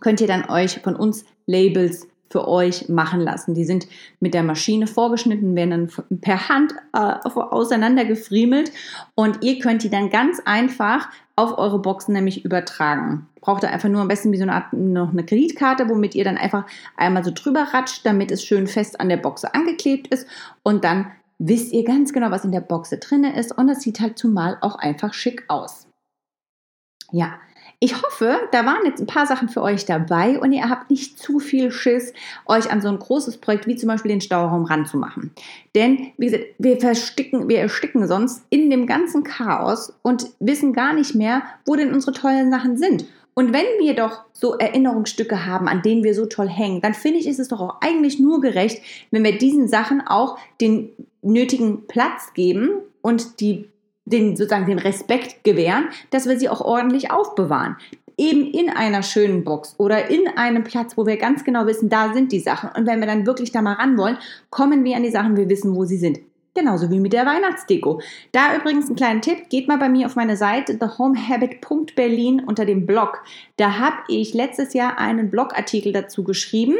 könnt 0.00 0.20
ihr 0.20 0.26
dann 0.26 0.48
euch 0.50 0.80
von 0.80 0.94
uns 0.94 1.24
Labels 1.46 2.06
für 2.30 2.48
euch 2.48 2.88
machen 2.88 3.20
lassen. 3.20 3.54
Die 3.54 3.64
sind 3.64 3.86
mit 4.20 4.34
der 4.34 4.42
Maschine 4.42 4.86
vorgeschnitten, 4.86 5.54
werden 5.54 5.70
dann 5.70 6.20
per 6.20 6.48
Hand 6.48 6.72
äh, 6.92 7.14
auseinandergefriemelt 7.24 8.72
und 9.14 9.44
ihr 9.44 9.58
könnt 9.58 9.82
die 9.82 9.90
dann 9.90 10.10
ganz 10.10 10.40
einfach 10.44 11.08
auf 11.36 11.58
eure 11.58 11.78
Boxen 11.78 12.14
nämlich 12.14 12.44
übertragen. 12.44 13.28
Braucht 13.40 13.62
ihr 13.62 13.70
einfach 13.70 13.88
nur 13.88 14.00
am 14.00 14.08
besten 14.08 14.32
wie 14.32 14.38
so 14.38 14.42
eine 14.42 14.54
Art 14.54 14.72
noch 14.72 15.10
eine 15.10 15.24
Kreditkarte, 15.24 15.88
womit 15.88 16.14
ihr 16.14 16.24
dann 16.24 16.38
einfach 16.38 16.64
einmal 16.96 17.24
so 17.24 17.30
drüber 17.32 17.68
ratscht, 17.72 18.04
damit 18.04 18.30
es 18.30 18.42
schön 18.42 18.66
fest 18.66 18.98
an 19.00 19.08
der 19.08 19.18
Boxe 19.18 19.54
angeklebt 19.54 20.08
ist 20.08 20.26
und 20.62 20.84
dann 20.84 21.12
wisst 21.38 21.72
ihr 21.72 21.84
ganz 21.84 22.12
genau, 22.12 22.30
was 22.30 22.44
in 22.44 22.52
der 22.52 22.60
Boxe 22.60 22.98
drin 22.98 23.24
ist 23.24 23.56
und 23.56 23.68
es 23.68 23.80
sieht 23.80 24.00
halt 24.00 24.18
zumal 24.18 24.56
auch 24.62 24.76
einfach 24.76 25.12
schick 25.12 25.44
aus. 25.48 25.86
Ja, 27.12 27.38
ich 27.78 28.02
hoffe, 28.02 28.38
da 28.52 28.64
waren 28.64 28.86
jetzt 28.86 29.00
ein 29.00 29.06
paar 29.06 29.26
Sachen 29.26 29.48
für 29.48 29.60
euch 29.60 29.84
dabei 29.84 30.38
und 30.38 30.52
ihr 30.52 30.68
habt 30.68 30.90
nicht 30.90 31.18
zu 31.18 31.38
viel 31.38 31.70
Schiss, 31.70 32.14
euch 32.46 32.70
an 32.70 32.80
so 32.80 32.88
ein 32.88 32.98
großes 32.98 33.36
Projekt 33.38 33.66
wie 33.66 33.76
zum 33.76 33.88
Beispiel 33.88 34.10
den 34.10 34.22
Stauraum 34.22 34.64
ranzumachen. 34.64 35.32
Denn, 35.74 36.12
wie 36.16 36.26
gesagt, 36.26 36.44
wir 36.58 36.80
versticken, 36.80 37.48
wir 37.48 37.58
ersticken 37.58 38.06
sonst 38.08 38.44
in 38.48 38.70
dem 38.70 38.86
ganzen 38.86 39.24
Chaos 39.24 39.92
und 40.02 40.30
wissen 40.40 40.72
gar 40.72 40.94
nicht 40.94 41.14
mehr, 41.14 41.42
wo 41.66 41.76
denn 41.76 41.92
unsere 41.92 42.12
tollen 42.12 42.50
Sachen 42.50 42.78
sind. 42.78 43.04
Und 43.34 43.52
wenn 43.52 43.66
wir 43.78 43.94
doch 43.94 44.22
so 44.32 44.54
Erinnerungsstücke 44.54 45.44
haben, 45.44 45.68
an 45.68 45.82
denen 45.82 46.02
wir 46.02 46.14
so 46.14 46.24
toll 46.24 46.48
hängen, 46.48 46.80
dann 46.80 46.94
finde 46.94 47.18
ich, 47.18 47.26
ist 47.26 47.38
es 47.38 47.48
doch 47.48 47.60
auch 47.60 47.82
eigentlich 47.82 48.18
nur 48.18 48.40
gerecht, 48.40 48.82
wenn 49.10 49.24
wir 49.24 49.36
diesen 49.36 49.68
Sachen 49.68 50.00
auch 50.00 50.38
den 50.62 50.88
nötigen 51.20 51.86
Platz 51.86 52.32
geben 52.32 52.70
und 53.02 53.40
die 53.40 53.68
den 54.06 54.36
sozusagen 54.36 54.66
den 54.66 54.78
Respekt 54.78 55.44
gewähren, 55.44 55.88
dass 56.10 56.26
wir 56.26 56.38
sie 56.38 56.48
auch 56.48 56.62
ordentlich 56.62 57.10
aufbewahren. 57.10 57.76
eben 58.18 58.46
in 58.46 58.70
einer 58.70 59.02
schönen 59.02 59.44
Box 59.44 59.74
oder 59.76 60.08
in 60.08 60.26
einem 60.26 60.64
Platz, 60.64 60.96
wo 60.96 61.04
wir 61.04 61.18
ganz 61.18 61.44
genau 61.44 61.66
wissen, 61.66 61.90
da 61.90 62.14
sind 62.14 62.32
die 62.32 62.40
Sachen. 62.40 62.70
Und 62.74 62.86
wenn 62.86 63.00
wir 63.00 63.06
dann 63.06 63.26
wirklich 63.26 63.52
da 63.52 63.60
mal 63.60 63.74
ran 63.74 63.98
wollen, 63.98 64.16
kommen 64.48 64.84
wir 64.84 64.96
an 64.96 65.02
die 65.02 65.10
Sachen, 65.10 65.36
wir 65.36 65.50
wissen, 65.50 65.76
wo 65.76 65.84
sie 65.84 65.98
sind. 65.98 66.20
Genauso 66.56 66.90
wie 66.90 67.00
mit 67.00 67.12
der 67.12 67.26
Weihnachtsdeko. 67.26 68.00
Da 68.32 68.56
übrigens 68.56 68.88
ein 68.88 68.96
kleiner 68.96 69.20
Tipp, 69.20 69.50
geht 69.50 69.68
mal 69.68 69.76
bei 69.76 69.90
mir 69.90 70.06
auf 70.06 70.16
meine 70.16 70.38
Seite 70.38 70.78
thehomehabit.berlin 70.78 72.44
unter 72.46 72.64
dem 72.64 72.86
Blog. 72.86 73.22
Da 73.58 73.78
habe 73.78 73.96
ich 74.08 74.32
letztes 74.32 74.72
Jahr 74.72 74.98
einen 74.98 75.30
Blogartikel 75.30 75.92
dazu 75.92 76.24
geschrieben 76.24 76.76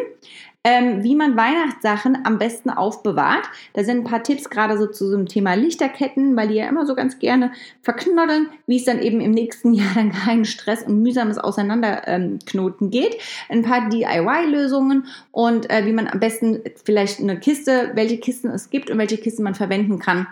ähm, 0.66 1.04
wie 1.04 1.14
man 1.14 1.36
Weihnachtssachen 1.36 2.18
am 2.24 2.38
besten 2.38 2.70
aufbewahrt. 2.70 3.44
Da 3.74 3.84
sind 3.84 3.98
ein 3.98 4.04
paar 4.04 4.24
Tipps 4.24 4.50
gerade 4.50 4.76
so 4.76 4.88
zu 4.88 5.14
einem 5.14 5.26
Thema 5.26 5.54
Lichterketten, 5.54 6.36
weil 6.36 6.48
die 6.48 6.56
ja 6.56 6.66
immer 6.66 6.84
so 6.86 6.96
ganz 6.96 7.20
gerne 7.20 7.52
verknoddeln, 7.82 8.48
wie 8.66 8.78
es 8.78 8.84
dann 8.84 8.98
eben 8.98 9.20
im 9.20 9.30
nächsten 9.30 9.74
Jahr 9.74 9.94
dann 9.94 10.10
keinen 10.10 10.44
Stress 10.44 10.82
und 10.82 11.02
mühsames 11.02 11.38
Auseinanderknoten 11.38 12.86
ähm, 12.86 12.90
geht. 12.90 13.16
Ein 13.48 13.62
paar 13.62 13.88
DIY-Lösungen 13.88 15.06
und 15.30 15.70
äh, 15.70 15.86
wie 15.86 15.92
man 15.92 16.08
am 16.08 16.18
besten 16.18 16.58
vielleicht 16.84 17.20
eine 17.20 17.38
Kiste, 17.38 17.92
welche 17.94 18.18
Kisten 18.18 18.50
es 18.50 18.68
gibt 18.68 18.90
und 18.90 18.98
welche 18.98 19.18
Kisten 19.18 19.44
man 19.44 19.54
verwenden 19.54 20.00
kann 20.00 20.26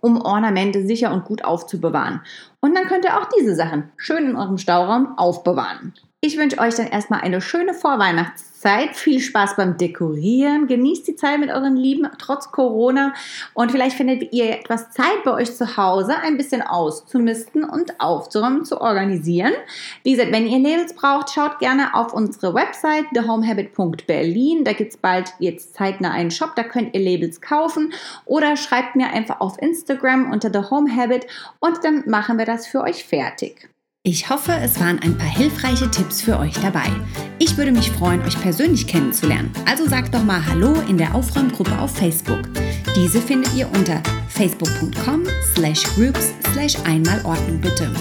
um 0.00 0.20
Ornamente 0.20 0.86
sicher 0.86 1.12
und 1.12 1.24
gut 1.24 1.44
aufzubewahren. 1.44 2.20
Und 2.60 2.76
dann 2.76 2.86
könnt 2.86 3.04
ihr 3.04 3.18
auch 3.18 3.28
diese 3.36 3.56
Sachen 3.56 3.90
schön 3.96 4.30
in 4.30 4.36
eurem 4.36 4.56
Stauraum 4.56 5.18
aufbewahren. 5.18 5.92
Ich 6.20 6.36
wünsche 6.36 6.58
euch 6.58 6.74
dann 6.74 6.88
erstmal 6.88 7.20
eine 7.20 7.40
schöne 7.40 7.74
Vorweihnachtszeit. 7.74 8.96
Viel 8.96 9.20
Spaß 9.20 9.54
beim 9.54 9.76
Dekorieren. 9.78 10.66
Genießt 10.66 11.06
die 11.06 11.14
Zeit 11.14 11.38
mit 11.38 11.48
euren 11.48 11.76
Lieben 11.76 12.08
trotz 12.18 12.50
Corona. 12.50 13.14
Und 13.54 13.70
vielleicht 13.70 13.96
findet 13.96 14.32
ihr 14.32 14.50
etwas 14.50 14.90
Zeit 14.90 15.22
bei 15.24 15.30
euch 15.30 15.54
zu 15.54 15.76
Hause, 15.76 16.16
ein 16.18 16.36
bisschen 16.36 16.60
auszumisten 16.60 17.62
und 17.62 18.00
aufzuräumen, 18.00 18.64
zu 18.64 18.80
organisieren. 18.80 19.52
Wie 20.02 20.10
gesagt, 20.10 20.32
wenn 20.32 20.48
ihr 20.48 20.58
Labels 20.58 20.92
braucht, 20.92 21.30
schaut 21.30 21.60
gerne 21.60 21.94
auf 21.94 22.12
unsere 22.12 22.52
Website 22.52 23.06
thehomehabit.berlin. 23.14 24.64
Da 24.64 24.72
gibt 24.72 24.90
es 24.90 24.96
bald 24.96 25.32
jetzt 25.38 25.74
zeitnah 25.74 26.10
einen 26.10 26.32
Shop, 26.32 26.56
da 26.56 26.64
könnt 26.64 26.96
ihr 26.96 27.00
Labels 27.00 27.40
kaufen. 27.40 27.92
Oder 28.24 28.56
schreibt 28.56 28.96
mir 28.96 29.06
einfach 29.10 29.40
auf 29.40 29.62
Instagram 29.62 30.32
unter 30.32 30.50
thehomehabit 30.50 31.28
und 31.60 31.84
dann 31.84 32.02
machen 32.10 32.38
wir 32.38 32.44
das 32.44 32.66
für 32.66 32.80
euch 32.80 33.04
fertig. 33.04 33.68
Ich 34.10 34.30
hoffe, 34.30 34.52
es 34.52 34.80
waren 34.80 34.98
ein 35.00 35.18
paar 35.18 35.28
hilfreiche 35.28 35.90
Tipps 35.90 36.22
für 36.22 36.38
euch 36.38 36.54
dabei. 36.62 36.90
Ich 37.38 37.58
würde 37.58 37.72
mich 37.72 37.90
freuen, 37.90 38.22
euch 38.22 38.40
persönlich 38.40 38.86
kennenzulernen. 38.86 39.50
Also 39.66 39.86
sagt 39.86 40.14
doch 40.14 40.24
mal 40.24 40.42
Hallo 40.46 40.72
in 40.88 40.96
der 40.96 41.14
Aufräumgruppe 41.14 41.78
auf 41.78 41.94
Facebook. 41.94 42.40
Diese 42.96 43.20
findet 43.20 43.54
ihr 43.54 43.68
unter 43.70 44.02
facebook.com 44.28 45.24
slash 45.54 45.82
groups 45.94 46.32
slash 46.54 46.76
einmalordnung 46.86 47.60
bitte. 47.60 47.94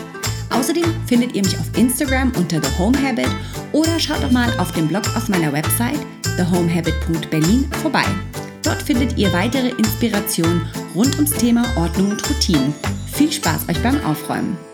Außerdem 0.50 0.86
findet 1.08 1.36
ihr 1.36 1.44
mich 1.44 1.60
auf 1.60 1.78
Instagram 1.78 2.32
unter 2.38 2.64
The 2.64 2.70
Home 2.80 2.98
Habit 3.04 3.28
oder 3.74 4.00
schaut 4.00 4.24
doch 4.24 4.32
mal 4.32 4.58
auf 4.60 4.72
dem 4.72 4.88
Blog 4.88 5.04
auf 5.18 5.28
meiner 5.28 5.52
Website 5.52 6.00
thehomehabit.berlin 6.38 7.70
vorbei. 7.82 8.06
Dort 8.64 8.82
findet 8.82 9.18
ihr 9.18 9.34
weitere 9.34 9.72
Inspirationen 9.72 10.62
rund 10.96 11.14
ums 11.16 11.32
Thema 11.32 11.66
Ordnung 11.76 12.12
und 12.12 12.30
Routinen. 12.30 12.74
Viel 13.12 13.30
Spaß 13.30 13.68
euch 13.68 13.84
beim 13.84 14.02
Aufräumen! 14.06 14.67